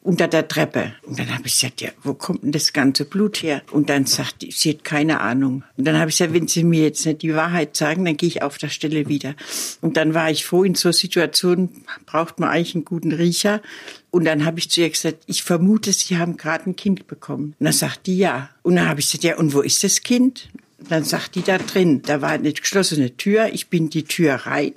unter 0.09 0.27
der 0.27 0.47
Treppe. 0.47 0.93
Und 1.03 1.19
dann 1.19 1.31
habe 1.31 1.45
ich 1.45 1.53
gesagt, 1.53 1.81
ja, 1.81 1.91
wo 2.01 2.15
kommt 2.15 2.41
denn 2.41 2.51
das 2.51 2.73
ganze 2.73 3.05
Blut 3.05 3.43
her? 3.43 3.61
Und 3.71 3.91
dann 3.91 4.07
sagt 4.07 4.41
die, 4.41 4.49
sie 4.49 4.71
hat 4.71 4.83
keine 4.83 5.19
Ahnung. 5.19 5.63
Und 5.77 5.85
dann 5.85 5.99
habe 5.99 6.09
ich 6.09 6.17
gesagt, 6.17 6.33
wenn 6.33 6.47
Sie 6.47 6.63
mir 6.63 6.81
jetzt 6.81 7.05
nicht 7.05 7.21
die 7.21 7.35
Wahrheit 7.35 7.77
sagen, 7.77 8.05
dann 8.05 8.17
gehe 8.17 8.27
ich 8.27 8.41
auf 8.41 8.57
der 8.57 8.69
Stelle 8.69 9.07
wieder. 9.07 9.35
Und 9.81 9.97
dann 9.97 10.15
war 10.15 10.31
ich 10.31 10.45
froh, 10.45 10.63
in 10.63 10.73
so 10.73 10.91
Situationen 10.91 11.85
braucht 12.07 12.39
man 12.39 12.49
eigentlich 12.49 12.73
einen 12.73 12.85
guten 12.85 13.11
Riecher. 13.11 13.61
Und 14.09 14.25
dann 14.25 14.45
habe 14.45 14.57
ich 14.57 14.71
zu 14.71 14.81
ihr 14.81 14.89
gesagt, 14.89 15.17
ich 15.27 15.43
vermute, 15.43 15.93
Sie 15.93 16.17
haben 16.17 16.37
gerade 16.37 16.67
ein 16.67 16.75
Kind 16.75 17.05
bekommen. 17.05 17.53
Und 17.59 17.65
dann 17.65 17.73
sagt 17.73 18.07
die 18.07 18.17
ja. 18.17 18.49
Und 18.63 18.77
dann 18.77 18.89
habe 18.89 19.01
ich 19.01 19.05
gesagt, 19.05 19.23
ja, 19.23 19.37
und 19.37 19.53
wo 19.53 19.61
ist 19.61 19.83
das 19.83 20.01
Kind? 20.01 20.49
Und 20.79 20.89
dann 20.89 21.03
sagt 21.03 21.35
die 21.35 21.43
da 21.43 21.59
drin, 21.59 22.01
da 22.01 22.19
war 22.21 22.31
eine 22.31 22.51
geschlossene 22.51 23.15
Tür, 23.15 23.49
ich 23.53 23.67
bin 23.67 23.91
die 23.91 24.05
Tür 24.05 24.33
rein, 24.33 24.73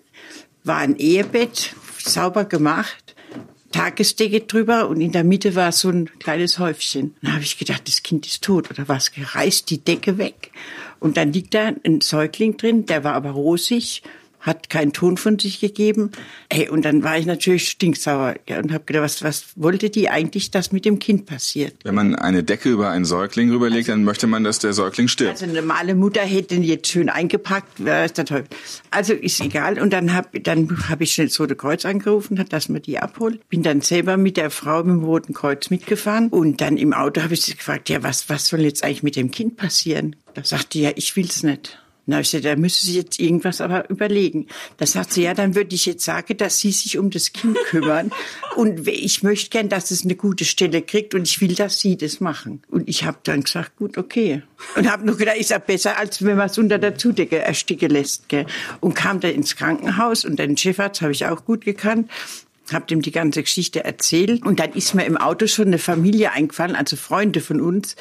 war 0.62 0.76
ein 0.76 0.96
Ehebett, 0.96 1.74
sauber 2.04 2.44
gemacht, 2.44 3.14
Tagesdecke 3.72 4.42
drüber 4.42 4.88
und 4.88 5.00
in 5.00 5.12
der 5.12 5.24
Mitte 5.24 5.54
war 5.54 5.72
so 5.72 5.88
ein 5.88 6.10
kleines 6.18 6.58
Häufchen. 6.58 7.14
Dann 7.22 7.34
habe 7.34 7.42
ich 7.42 7.58
gedacht, 7.58 7.88
das 7.88 8.02
Kind 8.02 8.26
ist 8.26 8.44
tot 8.44 8.70
oder 8.70 8.88
was, 8.88 9.12
gereißt 9.12 9.68
die 9.70 9.82
Decke 9.82 10.18
weg. 10.18 10.52
Und 11.00 11.16
dann 11.16 11.32
liegt 11.32 11.54
da 11.54 11.72
ein 11.84 12.00
Säugling 12.00 12.56
drin, 12.56 12.86
der 12.86 13.02
war 13.02 13.14
aber 13.14 13.30
rosig, 13.30 14.02
hat 14.42 14.68
keinen 14.68 14.92
Ton 14.92 15.16
von 15.16 15.38
sich 15.38 15.60
gegeben. 15.60 16.10
Hey, 16.52 16.68
und 16.68 16.84
dann 16.84 17.02
war 17.02 17.16
ich 17.16 17.26
natürlich 17.26 17.68
stinksauer 17.68 18.34
und 18.48 18.72
habe 18.72 18.84
gedacht, 18.84 19.04
was, 19.04 19.22
was 19.22 19.44
wollte 19.54 19.88
die 19.88 20.10
eigentlich, 20.10 20.50
dass 20.50 20.72
mit 20.72 20.84
dem 20.84 20.98
Kind 20.98 21.26
passiert? 21.26 21.74
Wenn 21.84 21.94
man 21.94 22.16
eine 22.16 22.42
Decke 22.42 22.68
über 22.68 22.90
einen 22.90 23.04
Säugling 23.04 23.50
rüberlegt, 23.50 23.88
also, 23.88 23.92
dann 23.92 24.04
möchte 24.04 24.26
man, 24.26 24.42
dass 24.44 24.58
der 24.58 24.72
Säugling 24.72 25.08
stirbt. 25.08 25.30
Also 25.32 25.44
eine 25.44 25.54
normale 25.54 25.94
Mutter 25.94 26.20
hätte 26.20 26.56
ihn 26.56 26.64
jetzt 26.64 26.88
schön 26.88 27.08
eingepackt, 27.08 27.80
es 27.80 28.12
der 28.12 28.24
Teufel. 28.24 28.46
Also 28.90 29.14
ist 29.14 29.40
egal. 29.40 29.80
Und 29.80 29.92
dann 29.92 30.12
habe 30.12 30.40
dann 30.40 30.88
hab 30.88 31.00
ich 31.00 31.12
schnell 31.14 31.28
das 31.28 31.38
Rote 31.38 31.54
Kreuz 31.54 31.84
angerufen, 31.84 32.44
dass 32.48 32.68
man 32.68 32.82
die 32.82 32.98
abholt. 32.98 33.48
Bin 33.48 33.62
dann 33.62 33.80
selber 33.80 34.16
mit 34.16 34.36
der 34.36 34.50
Frau 34.50 34.78
mit 34.78 34.96
dem 34.96 35.04
Roten 35.04 35.34
Kreuz 35.34 35.70
mitgefahren. 35.70 36.28
Und 36.28 36.60
dann 36.60 36.76
im 36.76 36.92
Auto 36.92 37.22
habe 37.22 37.34
ich 37.34 37.42
sie 37.42 37.54
gefragt, 37.54 37.88
ja, 37.88 38.02
was, 38.02 38.28
was 38.28 38.48
soll 38.48 38.60
jetzt 38.60 38.82
eigentlich 38.82 39.04
mit 39.04 39.14
dem 39.14 39.30
Kind 39.30 39.56
passieren? 39.56 40.16
Da 40.34 40.42
sagte 40.42 40.70
die, 40.72 40.82
ja, 40.82 40.90
ich 40.96 41.14
will's 41.14 41.42
nicht. 41.42 41.78
Na, 42.04 42.20
ich 42.20 42.30
sagte, 42.30 42.48
da 42.48 42.56
müssen 42.56 42.86
Sie 42.86 42.96
jetzt 42.96 43.20
irgendwas 43.20 43.60
aber 43.60 43.88
überlegen. 43.88 44.48
Da 44.76 44.86
sagt 44.86 45.12
sie, 45.12 45.22
ja, 45.22 45.34
dann 45.34 45.54
würde 45.54 45.74
ich 45.74 45.86
jetzt 45.86 46.04
sagen, 46.04 46.36
dass 46.36 46.58
Sie 46.58 46.72
sich 46.72 46.98
um 46.98 47.10
das 47.10 47.32
Kind 47.32 47.56
kümmern. 47.66 48.10
und 48.56 48.88
ich 48.88 49.22
möchte 49.22 49.50
gern, 49.50 49.68
dass 49.68 49.90
es 49.92 50.04
eine 50.04 50.16
gute 50.16 50.44
Stelle 50.44 50.82
kriegt 50.82 51.14
und 51.14 51.28
ich 51.28 51.40
will, 51.40 51.54
dass 51.54 51.78
Sie 51.78 51.96
das 51.96 52.20
machen. 52.20 52.62
Und 52.68 52.88
ich 52.88 53.04
habe 53.04 53.18
dann 53.22 53.42
gesagt, 53.42 53.76
gut, 53.76 53.98
okay. 53.98 54.42
Und 54.74 54.90
habe 54.90 55.06
nur 55.06 55.16
gedacht, 55.16 55.36
ist 55.36 55.50
ja 55.50 55.58
besser, 55.58 55.96
als 55.96 56.24
wenn 56.24 56.36
man 56.36 56.46
es 56.46 56.58
unter 56.58 56.78
der 56.78 56.96
Zudecke 56.96 57.38
ersticken 57.38 57.90
lässt. 57.90 58.28
Gell? 58.28 58.46
Und 58.80 58.94
kam 58.94 59.20
da 59.20 59.28
ins 59.28 59.54
Krankenhaus 59.54 60.24
und 60.24 60.38
den 60.38 60.56
Chefarzt 60.56 61.02
habe 61.02 61.12
ich 61.12 61.26
auch 61.26 61.44
gut 61.44 61.64
gekannt 61.64 62.10
habe 62.70 62.86
dem 62.86 63.02
die 63.02 63.10
ganze 63.10 63.42
Geschichte 63.42 63.84
erzählt 63.84 64.44
und 64.44 64.60
dann 64.60 64.72
ist 64.72 64.94
mir 64.94 65.04
im 65.04 65.16
Auto 65.16 65.46
schon 65.46 65.66
eine 65.66 65.78
Familie 65.78 66.32
eingefallen, 66.32 66.76
also 66.76 66.96
Freunde 66.96 67.40
von 67.40 67.60
uns, 67.60 67.96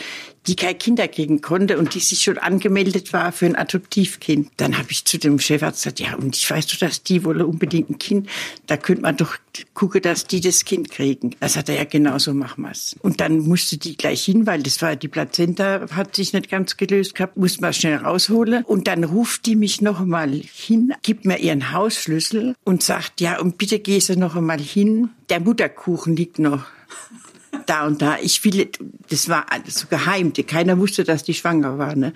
die 0.47 0.55
kein 0.55 0.77
Kinder 0.77 1.07
kriegen 1.07 1.41
konnte 1.41 1.77
und 1.77 1.93
die 1.93 1.99
sich 1.99 2.21
schon 2.21 2.37
angemeldet 2.37 3.13
war 3.13 3.31
für 3.31 3.45
ein 3.45 3.55
Adoptivkind. 3.55 4.51
Dann 4.57 4.77
habe 4.77 4.91
ich 4.91 5.05
zu 5.05 5.17
dem 5.17 5.39
Chefarzt 5.39 5.83
gesagt, 5.83 5.99
ja, 5.99 6.15
und 6.15 6.35
ich 6.35 6.49
weiß 6.49 6.67
doch, 6.67 6.77
dass 6.77 7.03
die 7.03 7.23
wohl 7.23 7.41
unbedingt 7.41 7.89
ein 7.89 7.99
Kind, 7.99 8.29
da 8.67 8.77
könnte 8.77 9.01
man 9.03 9.17
doch 9.17 9.37
gucken, 9.73 10.01
dass 10.01 10.25
die 10.25 10.41
das 10.41 10.65
Kind 10.65 10.91
kriegen. 10.91 11.35
Da 11.39 11.49
sagt 11.49 11.69
er, 11.69 11.75
ja, 11.75 11.83
genau 11.83 12.17
so 12.17 12.33
machen 12.33 12.63
wir's. 12.63 12.95
Und 13.01 13.21
dann 13.21 13.39
musste 13.39 13.77
die 13.77 13.97
gleich 13.97 14.23
hin, 14.23 14.47
weil 14.47 14.63
das 14.63 14.81
war, 14.81 14.95
die 14.95 15.07
Plazenta 15.07 15.87
hat 15.91 16.15
sich 16.15 16.33
nicht 16.33 16.49
ganz 16.49 16.77
gelöst 16.77 17.15
gehabt, 17.15 17.37
musste 17.37 17.61
man 17.61 17.73
schnell 17.73 17.97
rausholen. 17.97 18.63
Und 18.63 18.87
dann 18.87 19.03
ruft 19.03 19.45
die 19.45 19.55
mich 19.55 19.81
noch 19.81 19.99
einmal 19.99 20.31
hin, 20.31 20.93
gibt 21.03 21.25
mir 21.25 21.37
ihren 21.37 21.71
Hausschlüssel 21.71 22.55
und 22.63 22.83
sagt, 22.83 23.21
ja, 23.21 23.39
und 23.39 23.57
bitte 23.57 23.79
geh 23.79 23.99
sie 23.99 24.15
noch 24.15 24.35
einmal 24.35 24.59
hin. 24.59 25.09
Der 25.29 25.39
Mutterkuchen 25.39 26.15
liegt 26.15 26.39
noch 26.39 26.65
da 27.65 27.85
und 27.85 28.01
da. 28.01 28.17
Ich 28.21 28.43
will, 28.43 28.69
das 29.09 29.29
war 29.29 29.51
alles 29.51 29.79
so 29.79 29.87
geheim. 29.87 30.33
Keiner 30.33 30.77
wusste, 30.77 31.03
dass 31.03 31.23
die 31.23 31.33
schwanger 31.33 31.77
war. 31.77 31.95
Ne? 31.95 32.13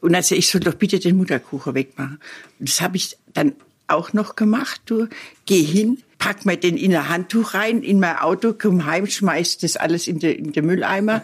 Und 0.00 0.14
also 0.14 0.34
ich 0.34 0.48
soll 0.48 0.60
doch 0.60 0.74
bitte 0.74 0.98
den 0.98 1.16
Mutterkuchen 1.16 1.74
wegmachen. 1.74 2.20
Das 2.58 2.80
habe 2.80 2.96
ich 2.96 3.16
dann 3.34 3.54
auch 3.88 4.12
noch 4.12 4.36
gemacht. 4.36 4.80
Du 4.86 5.08
geh 5.44 5.62
hin, 5.62 5.98
pack 6.18 6.46
mir 6.46 6.56
den 6.56 6.76
in 6.76 6.94
ein 6.94 7.08
Handtuch 7.08 7.54
rein, 7.54 7.82
in 7.82 8.00
mein 8.00 8.16
Auto, 8.16 8.54
komm 8.56 8.86
heim, 8.86 9.06
schmeiß 9.06 9.58
das 9.58 9.76
alles 9.76 10.08
in 10.08 10.18
den 10.18 10.52
den 10.52 10.66
Mülleimer. 10.66 11.22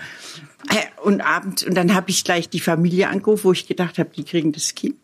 Und 1.02 1.20
abends, 1.20 1.64
und 1.64 1.74
dann 1.74 1.94
habe 1.94 2.10
ich 2.10 2.22
gleich 2.22 2.48
die 2.48 2.60
Familie 2.60 3.08
angerufen, 3.08 3.44
wo 3.44 3.52
ich 3.52 3.66
gedacht 3.66 3.98
habe, 3.98 4.10
die 4.16 4.22
kriegen 4.22 4.52
das 4.52 4.76
Kind. 4.76 4.94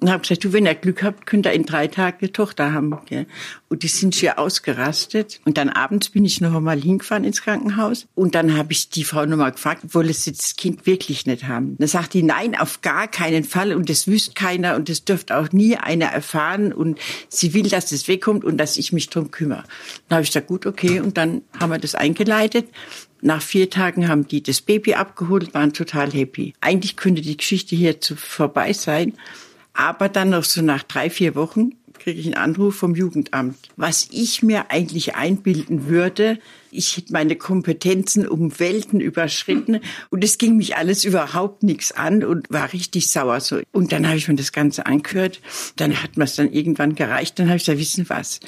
Und 0.00 0.10
habe 0.10 0.22
gesagt, 0.22 0.44
du, 0.44 0.52
wenn 0.52 0.66
ihr 0.66 0.74
Glück 0.74 1.02
habt, 1.02 1.26
könnt 1.26 1.46
ihr 1.46 1.52
in 1.52 1.64
drei 1.64 1.86
Tagen 1.88 2.18
eine 2.20 2.32
Tochter 2.32 2.72
haben. 2.72 2.96
Gell? 3.06 3.26
Und 3.68 3.82
die 3.82 3.88
sind 3.88 4.14
schier 4.14 4.38
ausgerastet. 4.38 5.40
Und 5.44 5.58
dann 5.58 5.68
abends 5.68 6.10
bin 6.10 6.24
ich 6.24 6.40
noch 6.40 6.54
einmal 6.54 6.80
hingefahren 6.80 7.24
ins 7.24 7.42
Krankenhaus. 7.42 8.06
Und 8.14 8.34
dann 8.34 8.56
habe 8.56 8.72
ich 8.72 8.90
die 8.90 9.04
Frau 9.04 9.26
nochmal 9.26 9.52
gefragt, 9.52 9.82
wolle 9.92 10.12
sie 10.12 10.32
das 10.32 10.56
Kind 10.56 10.86
wirklich 10.86 11.26
nicht 11.26 11.48
haben? 11.48 11.76
Dann 11.78 11.88
sagt 11.88 12.14
die, 12.14 12.22
nein, 12.22 12.56
auf 12.56 12.80
gar 12.80 13.08
keinen 13.08 13.44
Fall. 13.44 13.74
Und 13.74 13.88
das 13.88 14.06
wüsste 14.06 14.34
keiner. 14.34 14.76
Und 14.76 14.88
das 14.88 15.04
dürfte 15.04 15.36
auch 15.36 15.50
nie 15.52 15.76
einer 15.76 16.06
erfahren. 16.06 16.72
Und 16.72 16.98
sie 17.28 17.54
will, 17.54 17.68
dass 17.68 17.90
das 17.90 18.06
wegkommt 18.06 18.44
und 18.44 18.58
dass 18.58 18.76
ich 18.76 18.92
mich 18.92 19.08
drum 19.10 19.30
kümmere. 19.30 19.64
Dann 20.08 20.16
habe 20.16 20.22
ich 20.22 20.30
gesagt, 20.30 20.48
gut, 20.48 20.66
okay. 20.66 21.00
Und 21.00 21.16
dann 21.16 21.42
haben 21.58 21.70
wir 21.70 21.78
das 21.78 21.94
eingeleitet. 21.94 22.68
Nach 23.20 23.42
vier 23.42 23.68
Tagen 23.70 24.08
haben 24.08 24.28
die 24.28 24.42
das 24.42 24.60
Baby 24.60 24.94
abgeholt, 24.94 25.54
waren 25.54 25.72
total 25.72 26.12
happy. 26.12 26.54
Eigentlich 26.60 26.96
könnte 26.96 27.22
die 27.22 27.36
Geschichte 27.36 27.74
hier 27.74 28.00
zu 28.00 28.16
vorbei 28.16 28.72
sein. 28.72 29.14
Aber 29.72 30.08
dann 30.08 30.30
noch 30.30 30.44
so 30.44 30.62
nach 30.62 30.82
drei, 30.82 31.10
vier 31.10 31.34
Wochen 31.34 31.72
kriege 31.98 32.20
ich 32.20 32.26
einen 32.26 32.34
Anruf 32.34 32.76
vom 32.76 32.94
Jugendamt. 32.94 33.56
Was 33.76 34.08
ich 34.10 34.42
mir 34.42 34.70
eigentlich 34.70 35.16
einbilden 35.16 35.88
würde, 35.88 36.38
ich 36.70 36.96
hätte 36.96 37.12
meine 37.12 37.36
Kompetenzen 37.36 38.26
um 38.26 38.58
Welten 38.58 39.00
überschritten 39.00 39.80
und 40.10 40.24
es 40.24 40.38
ging 40.38 40.56
mich 40.56 40.76
alles 40.76 41.04
überhaupt 41.04 41.62
nichts 41.62 41.92
an 41.92 42.24
und 42.24 42.50
war 42.50 42.72
richtig 42.72 43.10
sauer 43.10 43.40
so. 43.40 43.60
Und 43.72 43.92
dann 43.92 44.06
habe 44.06 44.16
ich 44.16 44.28
mir 44.28 44.36
das 44.36 44.52
Ganze 44.52 44.86
angehört. 44.86 45.40
Dann 45.76 46.02
hat 46.02 46.16
mir 46.16 46.24
es 46.24 46.36
dann 46.36 46.52
irgendwann 46.52 46.94
gereicht. 46.94 47.38
Dann 47.38 47.48
habe 47.48 47.56
ich 47.56 47.64
gesagt, 47.64 47.80
wissen 47.80 48.08
was? 48.08 48.40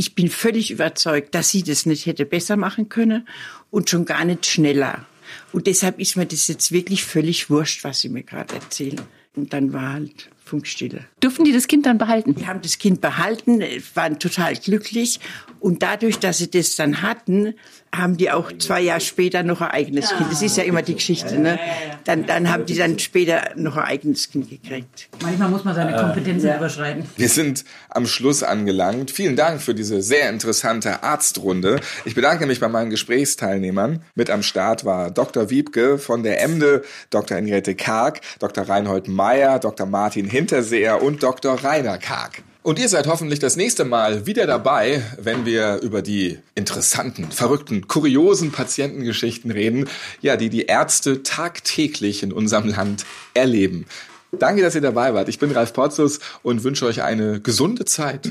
Ich 0.00 0.14
bin 0.14 0.30
völlig 0.30 0.70
überzeugt, 0.70 1.34
dass 1.34 1.50
sie 1.50 1.64
das 1.64 1.84
nicht 1.84 2.06
hätte 2.06 2.24
besser 2.24 2.56
machen 2.56 2.88
können 2.88 3.26
und 3.70 3.90
schon 3.90 4.04
gar 4.04 4.24
nicht 4.24 4.46
schneller. 4.46 5.04
Und 5.52 5.66
deshalb 5.66 5.98
ist 5.98 6.16
mir 6.16 6.24
das 6.24 6.46
jetzt 6.46 6.70
wirklich 6.70 7.04
völlig 7.04 7.50
wurscht, 7.50 7.82
was 7.82 8.00
sie 8.00 8.08
mir 8.08 8.22
gerade 8.22 8.54
erzählen. 8.54 9.00
Und 9.34 9.52
dann 9.52 9.72
war 9.72 9.94
halt 9.94 10.30
Funkstille. 10.44 11.04
Durften 11.18 11.44
die 11.44 11.52
das 11.52 11.66
Kind 11.66 11.84
dann 11.84 11.98
behalten? 11.98 12.36
Die 12.36 12.46
haben 12.46 12.62
das 12.62 12.78
Kind 12.78 13.00
behalten, 13.00 13.60
waren 13.94 14.20
total 14.20 14.54
glücklich. 14.54 15.18
Und 15.58 15.82
dadurch, 15.82 16.20
dass 16.20 16.38
sie 16.38 16.50
das 16.50 16.76
dann 16.76 17.02
hatten, 17.02 17.54
haben 17.94 18.16
die 18.16 18.30
auch 18.30 18.52
zwei 18.58 18.80
Jahre 18.80 19.00
später 19.00 19.42
noch 19.42 19.60
ein 19.60 19.70
eigenes 19.70 20.10
Kind. 20.10 20.30
Das 20.30 20.42
ist 20.42 20.56
ja 20.56 20.64
immer 20.64 20.82
die 20.82 20.94
Geschichte. 20.94 21.38
Ne? 21.38 21.58
Dann, 22.04 22.26
dann 22.26 22.50
haben 22.50 22.66
die 22.66 22.76
dann 22.76 22.98
später 22.98 23.50
noch 23.56 23.76
ein 23.76 23.84
eigenes 23.84 24.30
Kind 24.30 24.50
gekriegt. 24.50 25.08
Manchmal 25.22 25.48
muss 25.48 25.64
man 25.64 25.74
seine 25.74 25.96
Kompetenzen 25.96 26.54
überschreiten. 26.54 27.04
Wir 27.16 27.28
sind 27.28 27.64
am 27.88 28.06
Schluss 28.06 28.42
angelangt. 28.42 29.10
Vielen 29.10 29.36
Dank 29.36 29.60
für 29.60 29.74
diese 29.74 30.02
sehr 30.02 30.28
interessante 30.28 31.02
Arztrunde. 31.02 31.80
Ich 32.04 32.14
bedanke 32.14 32.46
mich 32.46 32.60
bei 32.60 32.68
meinen 32.68 32.90
Gesprächsteilnehmern. 32.90 34.02
Mit 34.14 34.30
am 34.30 34.42
Start 34.42 34.84
war 34.84 35.10
Dr. 35.10 35.50
Wiebke 35.50 35.98
von 35.98 36.22
der 36.22 36.42
Emde, 36.42 36.82
Dr. 37.10 37.36
Henriette 37.36 37.74
Karg, 37.74 38.20
Dr. 38.38 38.68
Reinhold 38.68 39.08
Meyer, 39.08 39.58
Dr. 39.58 39.86
Martin 39.86 40.28
Hinterseher 40.28 41.02
und 41.02 41.22
Dr. 41.22 41.54
Rainer 41.64 41.98
Karg. 41.98 42.42
Und 42.62 42.78
ihr 42.78 42.88
seid 42.88 43.06
hoffentlich 43.06 43.38
das 43.38 43.56
nächste 43.56 43.84
Mal 43.84 44.26
wieder 44.26 44.46
dabei, 44.46 45.02
wenn 45.18 45.46
wir 45.46 45.76
über 45.76 46.02
die 46.02 46.38
interessanten, 46.54 47.30
verrückten, 47.30 47.88
kuriosen 47.88 48.52
Patientengeschichten 48.52 49.50
reden, 49.50 49.88
ja, 50.20 50.36
die 50.36 50.50
die 50.50 50.66
Ärzte 50.66 51.22
tagtäglich 51.22 52.22
in 52.22 52.32
unserem 52.32 52.68
Land 52.68 53.06
erleben. 53.32 53.86
Danke, 54.32 54.60
dass 54.60 54.74
ihr 54.74 54.82
dabei 54.82 55.14
wart. 55.14 55.28
Ich 55.30 55.38
bin 55.38 55.50
Ralf 55.52 55.72
Potzus 55.72 56.20
und 56.42 56.62
wünsche 56.62 56.84
euch 56.84 57.02
eine 57.02 57.40
gesunde 57.40 57.86
Zeit. 57.86 58.30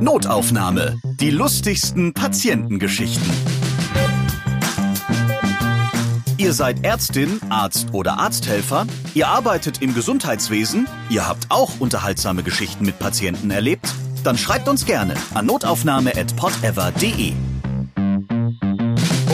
Notaufnahme. 0.00 1.00
Die 1.18 1.30
lustigsten 1.30 2.12
Patientengeschichten. 2.12 3.67
Ihr 6.38 6.52
seid 6.52 6.84
Ärztin, 6.84 7.40
Arzt 7.48 7.88
oder 7.92 8.18
Arzthelfer, 8.18 8.86
ihr 9.12 9.26
arbeitet 9.26 9.82
im 9.82 9.92
Gesundheitswesen, 9.92 10.86
ihr 11.10 11.26
habt 11.26 11.46
auch 11.48 11.80
unterhaltsame 11.80 12.44
Geschichten 12.44 12.84
mit 12.84 13.00
Patienten 13.00 13.50
erlebt? 13.50 13.92
Dann 14.22 14.38
schreibt 14.38 14.68
uns 14.68 14.86
gerne 14.86 15.14
an 15.34 15.46
notaufnahme.podever.de. 15.46 17.32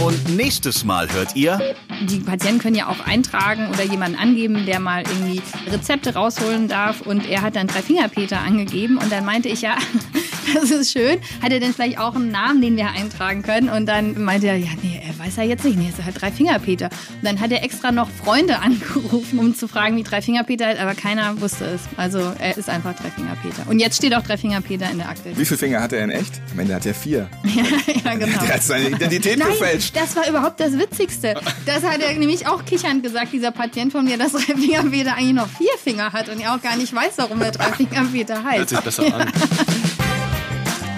Und 0.02 0.36
nächstes 0.36 0.84
Mal 0.84 1.12
hört 1.12 1.36
ihr. 1.36 1.74
Die 2.08 2.20
Patienten 2.20 2.60
können 2.60 2.76
ja 2.76 2.88
auch 2.88 3.00
eintragen 3.06 3.68
oder 3.68 3.84
jemanden 3.84 4.18
angeben, 4.18 4.64
der 4.64 4.80
mal 4.80 5.02
irgendwie 5.02 5.42
Rezepte 5.70 6.14
rausholen 6.14 6.68
darf. 6.68 7.02
Und 7.02 7.28
er 7.28 7.42
hat 7.42 7.56
dann 7.56 7.66
drei 7.66 7.82
Fingerpeter 7.82 8.40
angegeben. 8.40 8.96
Und 8.96 9.12
dann 9.12 9.26
meinte 9.26 9.48
ich 9.48 9.60
ja, 9.60 9.76
das 10.54 10.70
ist 10.70 10.92
schön. 10.92 11.18
Hat 11.42 11.52
er 11.52 11.60
denn 11.60 11.72
vielleicht 11.72 11.98
auch 11.98 12.14
einen 12.14 12.30
Namen, 12.30 12.60
den 12.60 12.76
wir 12.76 12.90
eintragen 12.90 13.42
können? 13.42 13.68
Und 13.68 13.86
dann 13.86 14.22
meinte 14.22 14.46
er, 14.48 14.56
ja, 14.56 14.70
nee, 14.82 15.00
er 15.06 15.18
weiß 15.18 15.36
ja 15.36 15.42
jetzt 15.44 15.64
nicht. 15.64 15.78
Nee, 15.78 15.88
ist 15.88 16.04
halt 16.04 16.20
drei 16.20 16.30
Fingerpeter. 16.30 16.86
Und 16.86 17.24
dann 17.24 17.40
hat 17.40 17.50
er 17.52 17.62
extra 17.62 17.92
noch 17.92 18.08
Freunde 18.10 18.58
angerufen, 18.60 19.38
um 19.38 19.54
zu 19.54 19.68
fragen, 19.68 19.96
wie 19.96 20.02
drei 20.02 20.22
Fingerpeter 20.22 20.72
ist. 20.72 20.80
Aber 20.80 20.94
keiner 20.94 21.40
wusste 21.40 21.64
es. 21.66 21.82
Also 21.96 22.32
er 22.38 22.56
ist 22.56 22.68
einfach 22.68 22.94
drei 22.94 23.10
Fingerpeter. 23.10 23.68
Und 23.68 23.78
jetzt 23.78 23.96
steht 23.96 24.14
auch 24.14 24.22
drei 24.22 24.36
Fingerpeter 24.36 24.90
in 24.90 24.98
der 24.98 25.08
Akte. 25.08 25.36
Wie 25.36 25.44
viele 25.44 25.58
Finger 25.58 25.80
hat 25.80 25.92
er 25.92 26.04
in 26.04 26.10
echt? 26.10 26.40
Am 26.52 26.58
Ende 26.58 26.74
hat 26.74 26.86
er 26.86 26.94
vier. 26.94 27.28
ja, 27.44 27.62
ja, 28.04 28.14
genau. 28.14 28.40
Der 28.40 28.54
hat 28.54 28.62
seine 28.62 28.88
Identität 28.94 29.38
Nein, 29.38 29.48
gefälscht. 29.48 29.96
das 29.96 30.16
war 30.16 30.28
überhaupt 30.28 30.60
das 30.60 30.78
Witzigste. 30.78 31.34
Das 31.66 31.82
hat 31.82 32.00
er 32.00 32.12
nämlich 32.14 32.46
auch 32.46 32.64
kichernd 32.64 33.02
gesagt, 33.02 33.32
dieser 33.32 33.50
Patient 33.50 33.92
von 33.92 34.04
mir, 34.04 34.18
dass 34.18 34.32
drei 34.32 34.54
Fingerpeter 34.54 35.14
eigentlich 35.16 35.34
noch 35.34 35.48
vier 35.48 35.72
Finger 35.82 36.12
hat 36.12 36.28
und 36.28 36.40
er 36.40 36.54
auch 36.54 36.60
gar 36.62 36.76
nicht 36.76 36.94
weiß, 36.94 37.12
warum 37.16 37.40
er 37.42 37.50
drei 37.52 37.72
Fingerpeter 37.72 38.42
heißt. 38.44 38.58
Hört 38.58 38.68
sich 38.68 38.80
besser 38.80 39.14
an. 39.14 39.32